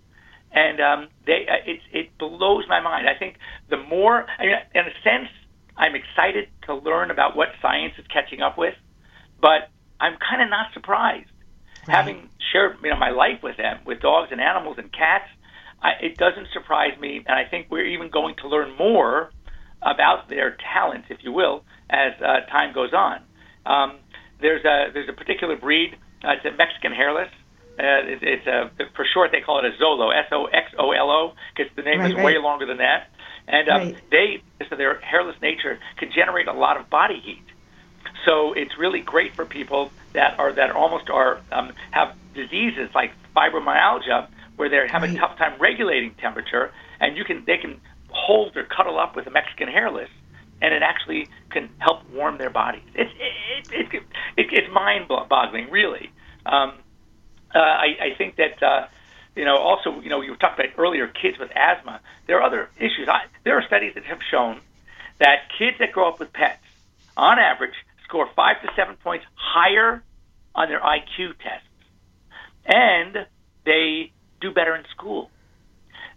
And 0.53 0.81
um, 0.81 1.09
they, 1.27 1.47
uh, 1.47 1.71
it, 1.71 1.81
it 1.93 2.19
blows 2.19 2.65
my 2.69 2.81
mind. 2.81 3.07
I 3.07 3.19
think 3.19 3.37
the 3.69 3.77
more, 3.77 4.27
I 4.39 4.47
mean, 4.47 4.57
in 4.75 4.85
a 4.87 4.95
sense, 5.05 5.29
I'm 5.77 5.95
excited 5.95 6.49
to 6.67 6.75
learn 6.75 7.11
about 7.11 7.37
what 7.37 7.49
science 7.61 7.95
is 7.99 8.07
catching 8.07 8.41
up 8.41 8.57
with, 8.57 8.75
but 9.41 9.69
I'm 10.01 10.17
kind 10.17 10.43
of 10.43 10.49
not 10.49 10.73
surprised. 10.73 11.29
Right. 11.87 11.97
Having 11.97 12.29
shared, 12.53 12.77
you 12.83 12.91
know, 12.91 12.97
my 12.97 13.11
life 13.11 13.43
with 13.43 13.57
them, 13.57 13.81
with 13.85 14.01
dogs 14.01 14.29
and 14.31 14.41
animals 14.41 14.77
and 14.79 14.91
cats 14.93 15.29
I, 15.83 15.91
it 16.01 16.17
doesn't 16.17 16.49
surprise 16.53 16.99
me, 17.01 17.25
and 17.27 17.37
I 17.37 17.45
think 17.45 17.67
we're 17.71 17.87
even 17.87 18.09
going 18.09 18.37
to 18.37 18.49
learn 18.49 18.77
more 18.77 19.33
about 19.83 20.29
their 20.29 20.57
talents, 20.73 21.09
if 21.11 21.19
you 21.23 21.33
will, 21.33 21.65
as 21.91 22.13
uh, 22.21 22.47
time 22.51 22.73
goes 22.73 22.93
on. 22.93 23.21
Um, 23.67 23.99
there's 24.41 24.65
a 24.65 24.93
there's 24.93 25.09
a 25.09 25.13
particular 25.13 25.57
breed. 25.57 25.97
Uh, 26.25 26.33
it's 26.33 26.45
a 26.45 26.57
Mexican 26.57 26.93
hairless. 26.93 27.31
Uh, 27.79 28.07
it, 28.07 28.23
it's 28.23 28.47
a 28.47 28.71
for 28.95 29.05
short 29.13 29.31
they 29.33 29.41
call 29.41 29.59
it 29.59 29.65
a 29.65 29.83
Xolo, 29.83 30.17
S 30.17 30.27
O 30.31 30.47
X 30.47 30.73
O 30.79 30.93
L 30.93 31.11
O, 31.11 31.33
because 31.57 31.71
the 31.75 31.83
name 31.83 31.99
right, 31.99 32.11
is 32.11 32.17
right. 32.17 32.25
way 32.25 32.39
longer 32.39 32.67
than 32.67 32.79
that. 32.79 33.09
And 33.49 33.69
um, 33.69 33.81
right. 33.81 33.97
they, 34.11 34.43
so 34.71 34.77
their 34.77 35.01
hairless 35.01 35.37
nature 35.43 35.81
can 35.99 36.13
generate 36.15 36.47
a 36.47 36.53
lot 36.53 36.77
of 36.77 36.89
body 36.89 37.21
heat. 37.25 37.43
So 38.25 38.53
it's 38.53 38.79
really 38.79 39.01
great 39.01 39.35
for 39.35 39.45
people 39.45 39.91
that 40.13 40.39
are 40.39 40.53
that 40.53 40.71
almost 40.71 41.11
are 41.11 41.41
um, 41.51 41.73
have 41.91 42.15
diseases 42.35 42.91
like 42.95 43.11
fibromyalgia 43.37 44.29
where 44.57 44.69
they 44.69 44.77
have 44.89 45.03
right. 45.03 45.15
a 45.15 45.19
tough 45.19 45.37
time 45.39 45.61
regulating 45.61 46.15
temperature, 46.15 46.73
and 47.01 47.17
you 47.17 47.25
can 47.25 47.45
they 47.47 47.59
can 47.59 47.81
hold 48.11 48.57
or 48.57 48.65
cuddle 48.65 48.99
up 48.99 49.17
with 49.17 49.27
a 49.27 49.31
Mexican 49.31 49.69
hairless, 49.69 50.11
and 50.61 50.75
it 50.75 50.83
actually 50.83 51.29
can 51.51 51.71
help 51.79 52.09
warm 52.11 52.39
their 52.39 52.51
bodies. 52.51 52.83
It's 52.95 53.11
it, 53.19 53.73
it, 53.73 53.95
it, 53.95 54.03
it 54.37 54.53
it's 54.53 54.73
mind-boggling, 54.73 55.71
really. 55.71 56.11
Um, 56.47 56.75
uh, 57.55 57.59
I, 57.59 57.87
I 58.01 58.15
think 58.17 58.37
that. 58.37 58.63
Uh, 58.63 58.87
you 59.35 59.47
know, 59.47 59.57
also, 59.57 59.99
you 60.01 60.11
know, 60.11 60.21
you 60.21 60.37
talked 60.37 60.61
about 60.61 60.79
earlier 60.79 61.07
kids 61.07 61.39
with 61.39 61.51
asthma. 61.57 62.01
There 62.27 62.39
are 62.39 62.43
other 62.43 62.69
issues. 62.77 63.09
I, 63.09 63.23
there 63.45 63.57
are 63.59 63.63
studies 63.67 63.95
that 63.95 64.05
have 64.05 64.19
shown 64.31 64.61
that 65.21 65.49
kids 65.59 65.79
that 65.79 65.93
grow 65.93 66.09
up 66.09 66.21
with 66.21 66.33
pets, 66.35 66.63
on 67.17 67.39
average, 67.39 67.75
score 68.05 68.29
five 68.35 68.61
to 68.63 68.69
seven 68.77 68.97
points 68.97 69.25
higher 69.35 70.03
on 70.55 70.69
their 70.69 70.81
IQ 70.81 71.35
tests, 71.39 71.67
and 72.67 73.27
they 73.65 74.13
do 74.43 74.53
better 74.53 74.75
in 74.77 74.85
school. 74.95 75.31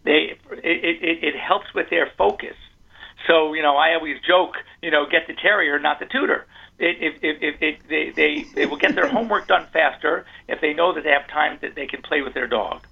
They 0.04 0.38
it, 0.52 0.60
it, 0.64 1.24
it 1.24 1.36
helps 1.36 1.68
with 1.74 1.90
their 1.90 2.12
focus. 2.18 2.56
So 3.28 3.54
you 3.54 3.62
know, 3.62 3.78
I 3.78 3.94
always 3.94 4.18
joke, 4.28 4.56
you 4.82 4.92
know, 4.92 5.06
get 5.10 5.28
the 5.28 5.34
terrier, 5.34 5.80
not 5.80 6.00
the 6.00 6.06
tutor. 6.06 6.46
It, 6.78 6.98
if, 7.00 7.14
if, 7.24 7.38
if, 7.42 7.56
if 7.62 7.88
they, 7.88 8.12
they 8.16 8.46
they 8.54 8.66
will 8.66 8.78
get 8.78 8.96
their 8.96 9.08
homework 9.08 9.48
done 9.48 9.68
faster 9.72 10.26
if 10.48 10.60
they 10.60 10.74
know 10.74 10.94
that 10.94 11.04
they 11.06 11.12
have 11.12 11.28
time 11.30 11.58
that 11.62 11.76
they 11.76 11.88
can 11.88 12.02
play 12.02 12.22
with 12.22 12.34
their 12.34 12.48
dog. 12.48 12.86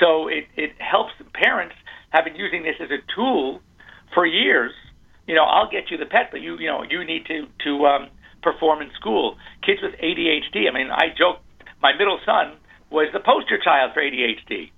So 0.00 0.28
it 0.28 0.46
it 0.56 0.72
helps 0.78 1.12
parents 1.32 1.74
have 2.10 2.24
been 2.24 2.36
using 2.36 2.62
this 2.62 2.76
as 2.80 2.90
a 2.90 2.98
tool 3.14 3.60
for 4.12 4.26
years. 4.26 4.72
You 5.26 5.34
know, 5.34 5.44
I'll 5.44 5.70
get 5.70 5.90
you 5.90 5.96
the 5.96 6.06
pet, 6.06 6.28
but 6.30 6.40
you 6.42 6.58
you 6.58 6.66
know 6.66 6.82
you 6.82 7.02
need 7.04 7.26
to 7.26 7.46
to 7.64 7.86
um, 7.86 8.08
perform 8.42 8.82
in 8.82 8.90
school. 8.92 9.38
Kids 9.62 9.80
with 9.82 9.94
ADHD. 9.94 10.68
I 10.68 10.72
mean, 10.72 10.90
I 10.90 11.08
joke. 11.16 11.38
My 11.82 11.92
middle 11.92 12.18
son 12.24 12.56
was 12.94 13.08
the 13.12 13.20
poster 13.20 13.58
child 13.58 13.92
for 13.92 14.00
ADHD, 14.00 14.70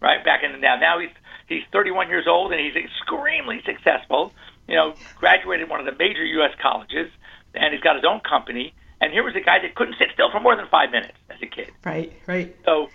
right 0.00 0.24
back 0.24 0.42
in 0.44 0.52
the 0.52 0.58
now. 0.58 0.76
Now 0.76 1.00
he's 1.00 1.10
he's 1.48 1.62
31 1.72 2.08
years 2.08 2.26
old 2.26 2.52
and 2.52 2.60
he's 2.60 2.76
extremely 2.76 3.60
successful. 3.66 4.32
You 4.68 4.76
know, 4.76 4.94
graduated 5.16 5.68
one 5.68 5.80
of 5.80 5.86
the 5.86 5.92
major 5.98 6.24
U.S. 6.24 6.52
colleges, 6.62 7.10
and 7.52 7.74
he's 7.74 7.82
got 7.82 7.96
his 7.96 8.04
own 8.04 8.20
company. 8.20 8.72
And 9.00 9.12
here 9.12 9.22
was 9.22 9.34
a 9.36 9.40
guy 9.40 9.58
that 9.60 9.74
couldn't 9.74 9.96
sit 9.98 10.08
still 10.14 10.30
for 10.30 10.40
more 10.40 10.56
than 10.56 10.66
five 10.68 10.90
minutes 10.90 11.18
as 11.28 11.36
a 11.42 11.46
kid. 11.46 11.70
Right, 11.84 12.12
right. 12.26 12.56
So 12.64 12.88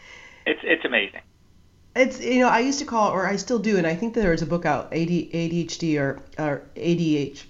it's 0.48 0.62
it's 0.64 0.86
amazing. 0.86 1.22
It's 1.96 2.20
you 2.20 2.40
know 2.40 2.50
I 2.50 2.60
used 2.60 2.80
to 2.80 2.86
call 2.86 3.12
or 3.12 3.28
I 3.28 3.36
still 3.36 3.60
do, 3.60 3.78
and 3.78 3.86
I 3.86 3.96
think 3.96 4.14
there 4.14 4.34
is 4.34 4.42
a 4.42 4.48
book 4.48 4.66
out 4.66 4.86
AD, 4.94 5.10
ADHD 5.10 6.00
or 6.00 6.22
or 6.40 6.64
ADH 6.76 7.44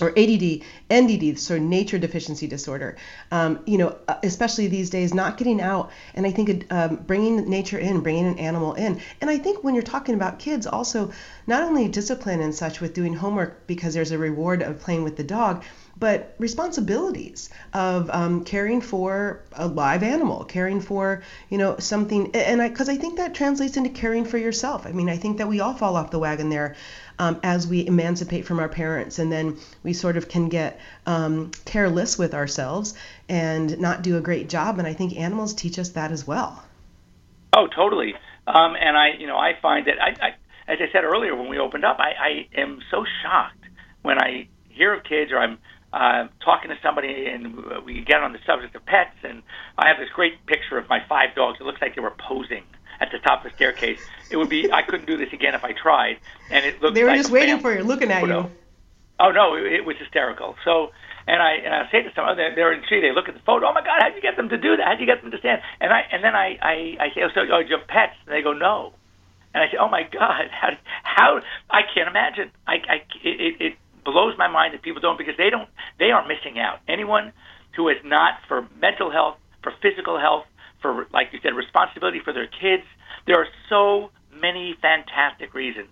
or 0.00 0.08
ADD, 0.10 0.62
NDD, 0.90 1.38
so 1.38 1.58
nature 1.58 1.98
deficiency 1.98 2.46
disorder. 2.46 2.96
Um, 3.30 3.60
you 3.66 3.76
know, 3.76 3.98
uh, 4.08 4.16
especially 4.22 4.66
these 4.68 4.88
days, 4.88 5.12
not 5.12 5.36
getting 5.36 5.60
out, 5.60 5.90
and 6.14 6.26
I 6.26 6.30
think 6.30 6.72
um, 6.72 6.96
bringing 6.96 7.48
nature 7.48 7.78
in, 7.78 8.00
bringing 8.00 8.26
an 8.26 8.38
animal 8.38 8.74
in, 8.74 9.00
and 9.20 9.28
I 9.28 9.38
think 9.38 9.62
when 9.62 9.74
you're 9.74 9.82
talking 9.82 10.14
about 10.14 10.38
kids, 10.38 10.66
also 10.66 11.12
not 11.46 11.62
only 11.62 11.88
discipline 11.88 12.40
and 12.40 12.54
such 12.54 12.80
with 12.80 12.94
doing 12.94 13.12
homework 13.14 13.66
because 13.66 13.92
there's 13.92 14.12
a 14.12 14.18
reward 14.18 14.62
of 14.62 14.80
playing 14.80 15.04
with 15.04 15.16
the 15.16 15.24
dog, 15.24 15.62
but 15.98 16.34
responsibilities 16.38 17.50
of 17.74 18.08
um, 18.10 18.44
caring 18.44 18.80
for 18.80 19.42
a 19.52 19.68
live 19.68 20.02
animal, 20.02 20.44
caring 20.44 20.80
for 20.80 21.22
you 21.50 21.58
know 21.58 21.76
something, 21.78 22.34
and 22.34 22.62
I 22.62 22.68
because 22.68 22.88
I, 22.88 22.94
I, 22.94 22.96
think 22.96 23.18
that 23.18 23.34
translates 23.34 23.76
into 23.76 23.90
caring 23.90 24.24
for 24.24 24.38
yourself. 24.38 24.86
I 24.86 24.92
mean, 24.92 25.10
I 25.10 25.16
think 25.16 25.38
that 25.38 25.48
we 25.48 25.60
all 25.60 25.74
fall 25.74 25.96
off 25.96 26.10
the 26.10 26.18
wagon 26.18 26.48
there 26.48 26.76
um, 27.18 27.40
as 27.42 27.66
we 27.66 27.86
emancipate 27.86 28.44
from 28.44 28.58
our 28.58 28.68
parents, 28.68 29.18
and 29.18 29.30
then 29.30 29.58
we 29.82 29.92
sort 29.92 30.16
of 30.16 30.28
can 30.28 30.48
get 30.48 30.80
um, 31.06 31.50
careless 31.64 32.18
with 32.18 32.34
ourselves 32.34 32.94
and 33.28 33.78
not 33.78 34.02
do 34.02 34.16
a 34.16 34.20
great 34.20 34.48
job. 34.48 34.78
And 34.78 34.86
I 34.86 34.92
think 34.92 35.16
animals 35.16 35.54
teach 35.54 35.78
us 35.78 35.90
that 35.90 36.12
as 36.12 36.26
well. 36.26 36.62
Oh, 37.54 37.66
totally. 37.66 38.14
Um, 38.46 38.74
and 38.80 38.96
I, 38.96 39.10
you 39.18 39.26
know, 39.26 39.36
I 39.36 39.52
find 39.60 39.86
that 39.86 40.00
I, 40.00 40.26
I, 40.26 40.28
as 40.72 40.78
I 40.80 40.90
said 40.92 41.04
earlier 41.04 41.36
when 41.36 41.48
we 41.48 41.58
opened 41.58 41.84
up, 41.84 41.98
I, 41.98 42.12
I 42.12 42.60
am 42.60 42.80
so 42.90 43.04
shocked 43.22 43.64
when 44.02 44.18
I 44.18 44.48
hear 44.70 44.94
of 44.94 45.04
kids 45.04 45.30
or 45.32 45.38
I'm 45.38 45.58
uh, 45.92 46.28
talking 46.44 46.70
to 46.70 46.76
somebody 46.82 47.26
and 47.26 47.84
we 47.84 48.00
get 48.00 48.22
on 48.22 48.32
the 48.32 48.38
subject 48.46 48.74
of 48.74 48.84
pets, 48.86 49.16
and 49.22 49.42
I 49.76 49.88
have 49.88 49.98
this 49.98 50.08
great 50.14 50.44
picture 50.46 50.78
of 50.78 50.88
my 50.88 51.00
five 51.08 51.34
dogs. 51.36 51.58
It 51.60 51.64
looks 51.64 51.82
like 51.82 51.94
they 51.94 52.00
were 52.00 52.14
posing 52.28 52.64
at 53.02 53.10
the 53.10 53.18
top 53.18 53.44
of 53.44 53.50
the 53.50 53.56
staircase. 53.56 54.00
It 54.30 54.36
would 54.36 54.48
be 54.48 54.72
I 54.72 54.82
couldn't 54.82 55.06
do 55.06 55.16
this 55.16 55.32
again 55.32 55.54
if 55.54 55.64
I 55.64 55.72
tried, 55.72 56.18
and 56.50 56.64
it 56.64 56.80
looked. 56.80 56.84
Like. 56.84 56.94
They 56.94 57.02
were 57.02 57.10
like 57.10 57.18
just 57.18 57.30
waiting 57.30 57.58
for 57.58 57.74
you, 57.74 57.82
looking 57.82 58.10
at 58.10 58.20
photo. 58.20 58.42
you. 58.42 58.50
Oh 59.20 59.30
no, 59.30 59.54
it, 59.56 59.72
it 59.72 59.84
was 59.84 59.96
hysterical. 59.98 60.54
So, 60.64 60.90
and 61.26 61.42
I 61.42 61.52
and 61.64 61.74
I 61.74 61.90
say 61.90 62.02
to 62.02 62.10
someone, 62.14 62.36
they're, 62.36 62.54
they're 62.54 62.72
intrigued. 62.72 63.04
They 63.04 63.12
look 63.12 63.28
at 63.28 63.34
the 63.34 63.44
photo. 63.44 63.66
Oh 63.66 63.74
my 63.74 63.82
God, 63.82 64.00
how'd 64.00 64.14
you 64.14 64.22
get 64.22 64.36
them 64.36 64.48
to 64.48 64.56
do 64.56 64.76
that? 64.76 64.86
How'd 64.86 65.00
you 65.00 65.06
get 65.06 65.20
them 65.20 65.30
to 65.32 65.38
stand? 65.38 65.60
And 65.80 65.92
I 65.92 66.02
and 66.12 66.24
then 66.24 66.34
I 66.34 66.56
I, 66.62 66.74
I 67.00 67.06
say, 67.14 67.22
oh, 67.22 67.28
so 67.34 67.42
oh, 67.42 67.62
do 67.62 67.68
you 67.68 67.76
have 67.76 67.86
pets? 67.88 68.14
And 68.26 68.34
they 68.34 68.42
go, 68.42 68.52
no. 68.52 68.94
And 69.54 69.62
I 69.62 69.66
say, 69.70 69.76
oh 69.78 69.88
my 69.88 70.04
God, 70.04 70.48
how 70.50 70.70
how 71.02 71.40
I 71.68 71.82
can't 71.94 72.08
imagine. 72.08 72.50
I 72.66 72.74
I 72.88 72.96
it, 73.22 73.60
it 73.60 73.72
blows 74.04 74.36
my 74.38 74.48
mind 74.48 74.74
that 74.74 74.82
people 74.82 75.00
don't 75.02 75.18
because 75.18 75.36
they 75.36 75.50
don't 75.50 75.68
they 75.98 76.10
are 76.10 76.26
missing 76.26 76.58
out. 76.58 76.78
Anyone 76.88 77.32
who 77.76 77.88
is 77.88 77.98
not 78.04 78.40
for 78.48 78.66
mental 78.80 79.10
health, 79.10 79.36
for 79.62 79.72
physical 79.82 80.18
health, 80.18 80.46
for 80.82 81.06
like 81.12 81.28
you 81.32 81.38
said, 81.42 81.54
responsibility 81.54 82.20
for 82.20 82.32
their 82.32 82.46
kids. 82.48 82.82
There 83.26 83.36
are 83.40 83.46
so 83.68 84.10
many 84.40 84.74
fantastic 84.82 85.54
reasons 85.54 85.88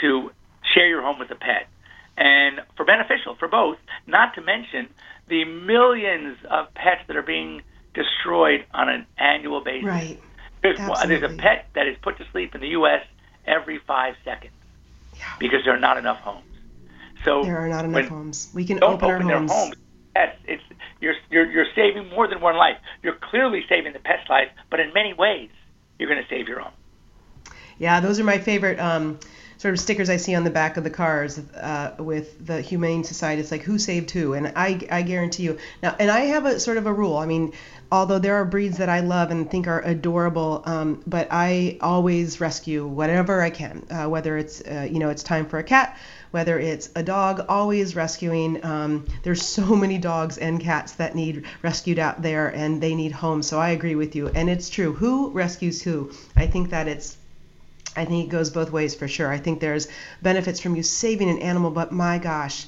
to 0.00 0.30
share 0.74 0.86
your 0.86 1.02
home 1.02 1.18
with 1.18 1.30
a 1.30 1.34
pet 1.34 1.68
and 2.16 2.60
for 2.76 2.84
beneficial 2.84 3.34
for 3.34 3.48
both, 3.48 3.78
not 4.06 4.34
to 4.34 4.42
mention 4.42 4.88
the 5.28 5.44
millions 5.44 6.36
of 6.50 6.72
pets 6.74 7.00
that 7.08 7.16
are 7.16 7.22
being 7.22 7.62
destroyed 7.94 8.64
on 8.72 8.88
an 8.88 9.06
annual 9.18 9.62
basis. 9.62 9.88
Right. 9.88 10.20
There's, 10.62 10.78
there's 11.06 11.22
a 11.22 11.36
pet 11.36 11.68
that 11.74 11.86
is 11.86 11.96
put 12.02 12.18
to 12.18 12.24
sleep 12.32 12.54
in 12.54 12.60
the 12.60 12.68
U.S. 12.68 13.04
every 13.46 13.78
five 13.86 14.14
seconds 14.24 14.52
because 15.38 15.60
there 15.64 15.74
are 15.74 15.80
not 15.80 15.98
enough 15.98 16.18
homes. 16.20 16.44
So 17.24 17.42
There 17.42 17.58
are 17.58 17.68
not 17.68 17.84
enough 17.84 18.08
homes. 18.08 18.50
We 18.54 18.64
can 18.64 18.78
don't 18.78 18.94
open 18.94 19.10
our 19.10 19.20
homes. 19.20 19.50
their 19.50 19.56
homes. 19.58 19.74
Pets, 20.14 20.36
it's 20.46 20.62
you're, 21.00 21.14
you're 21.30 21.50
you're 21.50 21.66
saving 21.74 22.08
more 22.10 22.28
than 22.28 22.40
one 22.40 22.56
life. 22.56 22.76
You're 23.02 23.18
clearly 23.30 23.64
saving 23.68 23.92
the 23.92 23.98
pet's 23.98 24.28
life, 24.28 24.48
but 24.70 24.80
in 24.80 24.92
many 24.92 25.12
ways, 25.12 25.50
you're 25.98 26.08
going 26.08 26.22
to 26.22 26.28
save 26.28 26.48
your 26.48 26.60
own. 26.60 26.72
Yeah, 27.78 28.00
those 28.00 28.20
are 28.20 28.24
my 28.24 28.38
favorite 28.38 28.78
um, 28.78 29.18
sort 29.64 29.72
of 29.72 29.80
stickers 29.80 30.10
I 30.10 30.18
see 30.18 30.34
on 30.34 30.44
the 30.44 30.50
back 30.50 30.76
of 30.76 30.84
the 30.84 30.90
cars 30.90 31.38
uh, 31.38 31.94
with 31.98 32.46
the 32.46 32.60
Humane 32.60 33.02
Society. 33.02 33.40
It's 33.40 33.50
like 33.50 33.62
who 33.62 33.78
saved 33.78 34.10
who, 34.10 34.34
and 34.34 34.52
I, 34.54 34.78
I 34.90 35.00
guarantee 35.00 35.44
you 35.44 35.56
now. 35.82 35.96
And 35.98 36.10
I 36.10 36.26
have 36.26 36.44
a 36.44 36.60
sort 36.60 36.76
of 36.76 36.84
a 36.86 36.92
rule. 36.92 37.16
I 37.16 37.24
mean, 37.24 37.54
although 37.90 38.18
there 38.18 38.34
are 38.34 38.44
breeds 38.44 38.76
that 38.76 38.90
I 38.90 39.00
love 39.00 39.30
and 39.30 39.50
think 39.50 39.66
are 39.66 39.80
adorable, 39.80 40.62
um, 40.66 41.02
but 41.06 41.28
I 41.30 41.78
always 41.80 42.42
rescue 42.42 42.86
whatever 42.86 43.40
I 43.40 43.48
can. 43.48 43.86
Uh, 43.90 44.06
whether 44.06 44.36
it's 44.36 44.60
uh, 44.60 44.86
you 44.90 44.98
know 44.98 45.08
it's 45.08 45.22
time 45.22 45.46
for 45.46 45.58
a 45.58 45.64
cat, 45.64 45.96
whether 46.30 46.58
it's 46.58 46.90
a 46.94 47.02
dog, 47.02 47.46
always 47.48 47.96
rescuing. 47.96 48.62
Um, 48.62 49.06
there's 49.22 49.40
so 49.40 49.74
many 49.84 49.96
dogs 49.96 50.36
and 50.36 50.60
cats 50.60 50.92
that 50.96 51.14
need 51.14 51.46
rescued 51.62 51.98
out 51.98 52.20
there, 52.20 52.48
and 52.48 52.82
they 52.82 52.94
need 52.94 53.12
homes. 53.12 53.46
So 53.46 53.58
I 53.58 53.70
agree 53.70 53.94
with 53.94 54.14
you, 54.14 54.28
and 54.28 54.50
it's 54.50 54.68
true. 54.68 54.92
Who 54.92 55.30
rescues 55.30 55.80
who? 55.80 56.12
I 56.36 56.48
think 56.48 56.68
that 56.68 56.86
it's 56.86 57.16
I 57.96 58.04
think 58.04 58.26
it 58.26 58.30
goes 58.30 58.50
both 58.50 58.70
ways 58.70 58.94
for 58.94 59.08
sure. 59.08 59.30
I 59.30 59.38
think 59.38 59.60
there's 59.60 59.88
benefits 60.22 60.60
from 60.60 60.76
you 60.76 60.82
saving 60.82 61.30
an 61.30 61.38
animal, 61.38 61.70
but 61.70 61.92
my 61.92 62.18
gosh. 62.18 62.66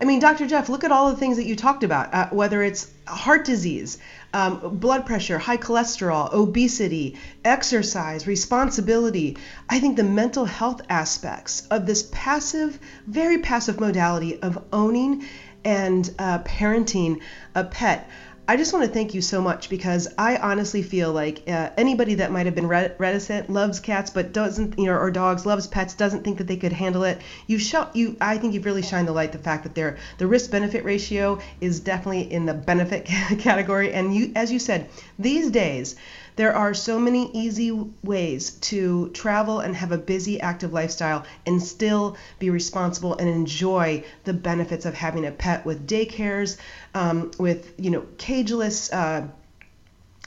I 0.00 0.04
mean, 0.04 0.18
Dr. 0.18 0.46
Jeff, 0.46 0.68
look 0.68 0.82
at 0.82 0.90
all 0.90 1.10
the 1.10 1.16
things 1.16 1.36
that 1.36 1.46
you 1.46 1.54
talked 1.54 1.84
about, 1.84 2.12
uh, 2.12 2.28
whether 2.30 2.62
it's 2.62 2.88
heart 3.06 3.44
disease, 3.44 3.98
um, 4.32 4.76
blood 4.78 5.06
pressure, 5.06 5.38
high 5.38 5.56
cholesterol, 5.56 6.32
obesity, 6.32 7.16
exercise, 7.44 8.26
responsibility. 8.26 9.36
I 9.70 9.78
think 9.78 9.96
the 9.96 10.02
mental 10.04 10.44
health 10.44 10.80
aspects 10.88 11.66
of 11.70 11.86
this 11.86 12.08
passive, 12.10 12.78
very 13.06 13.38
passive 13.38 13.78
modality 13.78 14.40
of 14.42 14.62
owning 14.72 15.26
and 15.64 16.10
uh, 16.18 16.40
parenting 16.40 17.20
a 17.54 17.64
pet. 17.64 18.08
I 18.46 18.58
just 18.58 18.74
want 18.74 18.84
to 18.84 18.92
thank 18.92 19.14
you 19.14 19.22
so 19.22 19.40
much 19.40 19.70
because 19.70 20.06
I 20.18 20.36
honestly 20.36 20.82
feel 20.82 21.10
like 21.10 21.48
uh, 21.48 21.70
anybody 21.78 22.16
that 22.16 22.30
might 22.30 22.44
have 22.44 22.54
been 22.54 22.68
reticent 22.68 23.48
loves 23.48 23.80
cats 23.80 24.10
but 24.10 24.34
doesn't, 24.34 24.78
you 24.78 24.84
know, 24.84 24.96
or 24.96 25.10
dogs 25.10 25.46
loves 25.46 25.66
pets 25.66 25.94
doesn't 25.94 26.24
think 26.24 26.36
that 26.36 26.46
they 26.46 26.58
could 26.58 26.72
handle 26.72 27.04
it. 27.04 27.22
You 27.46 27.58
show 27.58 27.88
you. 27.94 28.18
I 28.20 28.36
think 28.36 28.52
you've 28.52 28.66
really 28.66 28.82
shined 28.82 29.08
the 29.08 29.12
light 29.12 29.32
the 29.32 29.38
fact 29.38 29.62
that 29.62 29.74
there 29.74 29.96
the 30.18 30.26
risk 30.26 30.50
benefit 30.50 30.84
ratio 30.84 31.38
is 31.62 31.80
definitely 31.80 32.30
in 32.30 32.44
the 32.44 32.52
benefit 32.52 33.06
category. 33.38 33.94
And 33.94 34.14
you, 34.14 34.32
as 34.36 34.52
you 34.52 34.58
said, 34.58 34.90
these 35.18 35.50
days 35.50 35.96
there 36.36 36.54
are 36.54 36.74
so 36.74 36.98
many 36.98 37.30
easy 37.32 37.70
ways 38.02 38.50
to 38.50 39.08
travel 39.10 39.60
and 39.60 39.76
have 39.76 39.92
a 39.92 39.98
busy, 39.98 40.40
active 40.40 40.72
lifestyle 40.72 41.24
and 41.46 41.62
still 41.62 42.16
be 42.38 42.50
responsible 42.50 43.16
and 43.16 43.28
enjoy 43.28 44.04
the 44.24 44.32
benefits 44.32 44.84
of 44.84 44.94
having 44.94 45.26
a 45.26 45.30
pet 45.30 45.64
with 45.64 45.86
daycares, 45.86 46.56
um, 46.94 47.30
with 47.38 47.72
you 47.78 47.90
know 47.90 48.02
cageless. 48.18 48.92
Uh, 48.92 49.28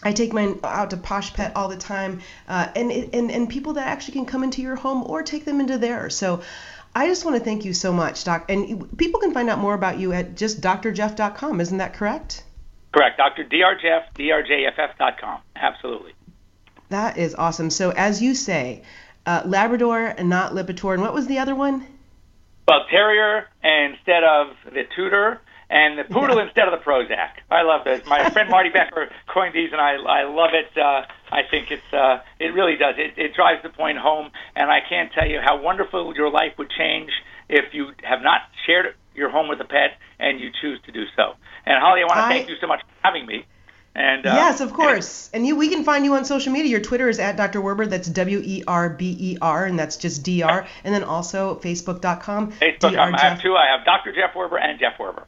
I 0.04 0.12
take 0.14 0.32
mine 0.32 0.60
out 0.64 0.92
to 0.92 0.98
Posh 0.98 1.34
Pet 1.34 1.54
all 1.56 1.68
the 1.68 1.78
time, 1.78 2.22
uh, 2.48 2.68
and, 2.76 2.92
and 2.92 3.32
and 3.32 3.50
people 3.50 3.74
that 3.74 3.88
actually 3.88 4.14
can 4.14 4.26
come 4.26 4.44
into 4.44 4.62
your 4.62 4.76
home 4.76 5.04
or 5.04 5.24
take 5.24 5.46
them 5.46 5.60
into 5.60 5.78
theirs. 5.78 6.16
So. 6.16 6.42
I 6.96 7.06
just 7.06 7.26
want 7.26 7.38
to 7.38 7.44
thank 7.44 7.64
you 7.64 7.74
so 7.74 7.94
much, 7.94 8.24
Doc. 8.24 8.46
And 8.50 8.98
people 8.98 9.20
can 9.20 9.32
find 9.32 9.52
out 9.52 9.60
more 9.60 9.76
about 9.76 10.00
you 10.00 10.14
at 10.14 10.36
just 10.36 10.62
drjeff.com. 10.62 11.62
Isn't 11.62 11.78
that 11.78 11.94
correct? 11.94 12.44
Correct, 12.98 13.18
Dr. 13.18 13.44
Drjeff, 13.44 14.06
drjff.com. 14.16 15.40
Absolutely. 15.56 16.14
That 16.90 17.18
is 17.18 17.36
awesome. 17.36 17.70
So, 17.70 17.92
as 17.92 18.24
you 18.24 18.34
say, 18.34 18.82
uh, 19.28 19.44
Labrador 19.46 20.00
and 20.18 20.30
not 20.30 20.54
Lipitor. 20.54 20.94
And 20.94 21.04
what 21.04 21.14
was 21.14 21.28
the 21.28 21.38
other 21.38 21.54
one? 21.54 21.86
Well, 22.68 22.86
Terrier 22.90 23.48
instead 23.64 24.24
of 24.24 24.48
the 24.66 24.84
tutor, 24.96 25.42
and 25.70 26.00
the 26.00 26.06
Poodle 26.06 26.38
Yeah. 26.38 26.46
instead 26.46 26.68
of 26.70 26.80
the 26.80 26.84
Prozac. 26.84 27.34
I 27.52 27.62
love 27.64 27.84
this. 27.84 28.04
My 28.08 28.30
friend 28.32 28.50
Marty 28.50 28.70
Becker 28.70 29.10
coined 29.28 29.54
these, 29.54 29.72
and 29.74 29.82
I 29.82 29.96
I 29.98 30.24
love 30.24 30.52
it. 30.54 30.76
Uh, 30.76 31.04
I 31.30 31.42
think 31.52 31.70
it's 31.72 31.94
uh, 31.94 32.22
it 32.40 32.54
really 32.54 32.78
does. 32.78 32.96
It, 32.98 33.14
it 33.18 33.36
drives 33.36 33.62
the 33.64 33.70
point 33.70 33.98
home, 34.00 34.32
and 34.56 34.72
I 34.72 34.80
can't 34.90 35.12
tell 35.12 35.28
you 35.28 35.40
how 35.40 35.62
wonderful 35.62 36.16
your 36.16 36.32
life 36.32 36.54
would 36.58 36.72
change 36.72 37.12
if 37.50 37.74
you 37.74 37.92
have 38.04 38.22
not 38.24 38.42
shared 38.66 38.96
your 39.18 39.30
home 39.30 39.50
with 39.50 39.60
a 39.60 39.66
pet 39.66 39.98
and 40.20 40.40
you 40.40 40.50
choose 40.62 40.80
to 40.86 40.92
do 40.92 41.04
so. 41.16 41.34
And 41.66 41.82
Holly, 41.82 42.02
I 42.02 42.06
want 42.06 42.18
to 42.18 42.26
I- 42.26 42.30
thank 42.30 42.50
you 42.50 42.56
so 42.62 42.68
much 42.68 42.82
for 42.82 42.88
having 43.04 43.26
me. 43.26 43.46
And 43.96 44.28
uh, 44.28 44.34
yes, 44.36 44.62
of 44.62 44.74
course. 44.74 45.28
And 45.34 45.48
you, 45.48 45.56
we 45.56 45.70
can 45.70 45.84
find 45.84 46.06
you 46.06 46.14
on 46.14 46.24
social 46.24 46.54
media. 46.54 46.70
Your 46.70 46.82
Twitter 46.82 47.10
is 47.10 47.18
at 47.18 47.36
Dr. 47.36 47.62
Werber. 47.62 47.90
That's 47.90 48.08
W 48.08 48.42
E 48.46 48.64
R 48.68 48.92
B 48.92 49.18
E 49.20 49.38
R, 49.42 49.66
and 49.66 49.80
that's 49.80 49.98
just 49.98 50.22
D 50.22 50.44
R. 50.44 50.68
And 50.84 50.94
then 50.94 51.04
also 51.04 51.56
Facebook.com. 51.56 52.52
Facebook. 52.52 52.96
I 52.96 53.20
have 53.20 53.42
two. 53.42 53.56
I 53.56 53.76
have 53.76 53.86
Dr. 53.86 54.14
Jeff 54.14 54.36
Werber 54.36 54.62
and 54.62 54.80
Jeff 54.80 55.00
Werber. 55.00 55.24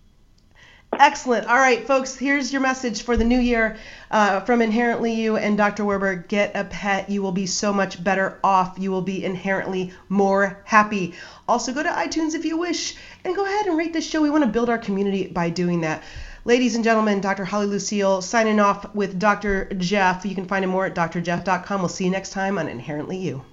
Excellent. 0.91 1.45
All 1.47 1.57
right, 1.57 1.85
folks, 1.85 2.15
here's 2.15 2.51
your 2.51 2.61
message 2.61 3.03
for 3.03 3.15
the 3.15 3.23
new 3.23 3.39
year 3.39 3.77
uh, 4.09 4.39
from 4.41 4.61
Inherently 4.61 5.13
You 5.13 5.37
and 5.37 5.55
Dr. 5.55 5.83
Werber. 5.83 6.27
Get 6.27 6.55
a 6.55 6.63
pet. 6.63 7.09
You 7.09 7.21
will 7.21 7.31
be 7.31 7.45
so 7.45 7.71
much 7.71 8.03
better 8.03 8.39
off. 8.43 8.77
You 8.79 8.89
will 8.91 9.03
be 9.03 9.23
inherently 9.23 9.93
more 10.09 10.61
happy. 10.65 11.13
Also, 11.47 11.73
go 11.73 11.83
to 11.83 11.89
iTunes 11.89 12.33
if 12.33 12.43
you 12.43 12.57
wish 12.57 12.95
and 13.23 13.35
go 13.35 13.45
ahead 13.45 13.67
and 13.67 13.77
rate 13.77 13.93
this 13.93 14.09
show. 14.09 14.21
We 14.21 14.31
want 14.31 14.43
to 14.43 14.49
build 14.49 14.69
our 14.69 14.79
community 14.79 15.27
by 15.27 15.51
doing 15.51 15.81
that. 15.81 16.03
Ladies 16.43 16.75
and 16.75 16.83
gentlemen, 16.83 17.21
Dr. 17.21 17.45
Holly 17.45 17.67
Lucille 17.67 18.21
signing 18.21 18.59
off 18.59 18.95
with 18.95 19.19
Dr. 19.19 19.65
Jeff. 19.77 20.25
You 20.25 20.33
can 20.33 20.45
find 20.45 20.63
him 20.63 20.71
more 20.71 20.87
at 20.87 20.95
drjeff.com. 20.95 21.81
We'll 21.81 21.89
see 21.89 22.05
you 22.05 22.11
next 22.11 22.31
time 22.31 22.57
on 22.57 22.67
Inherently 22.67 23.17
You. 23.17 23.43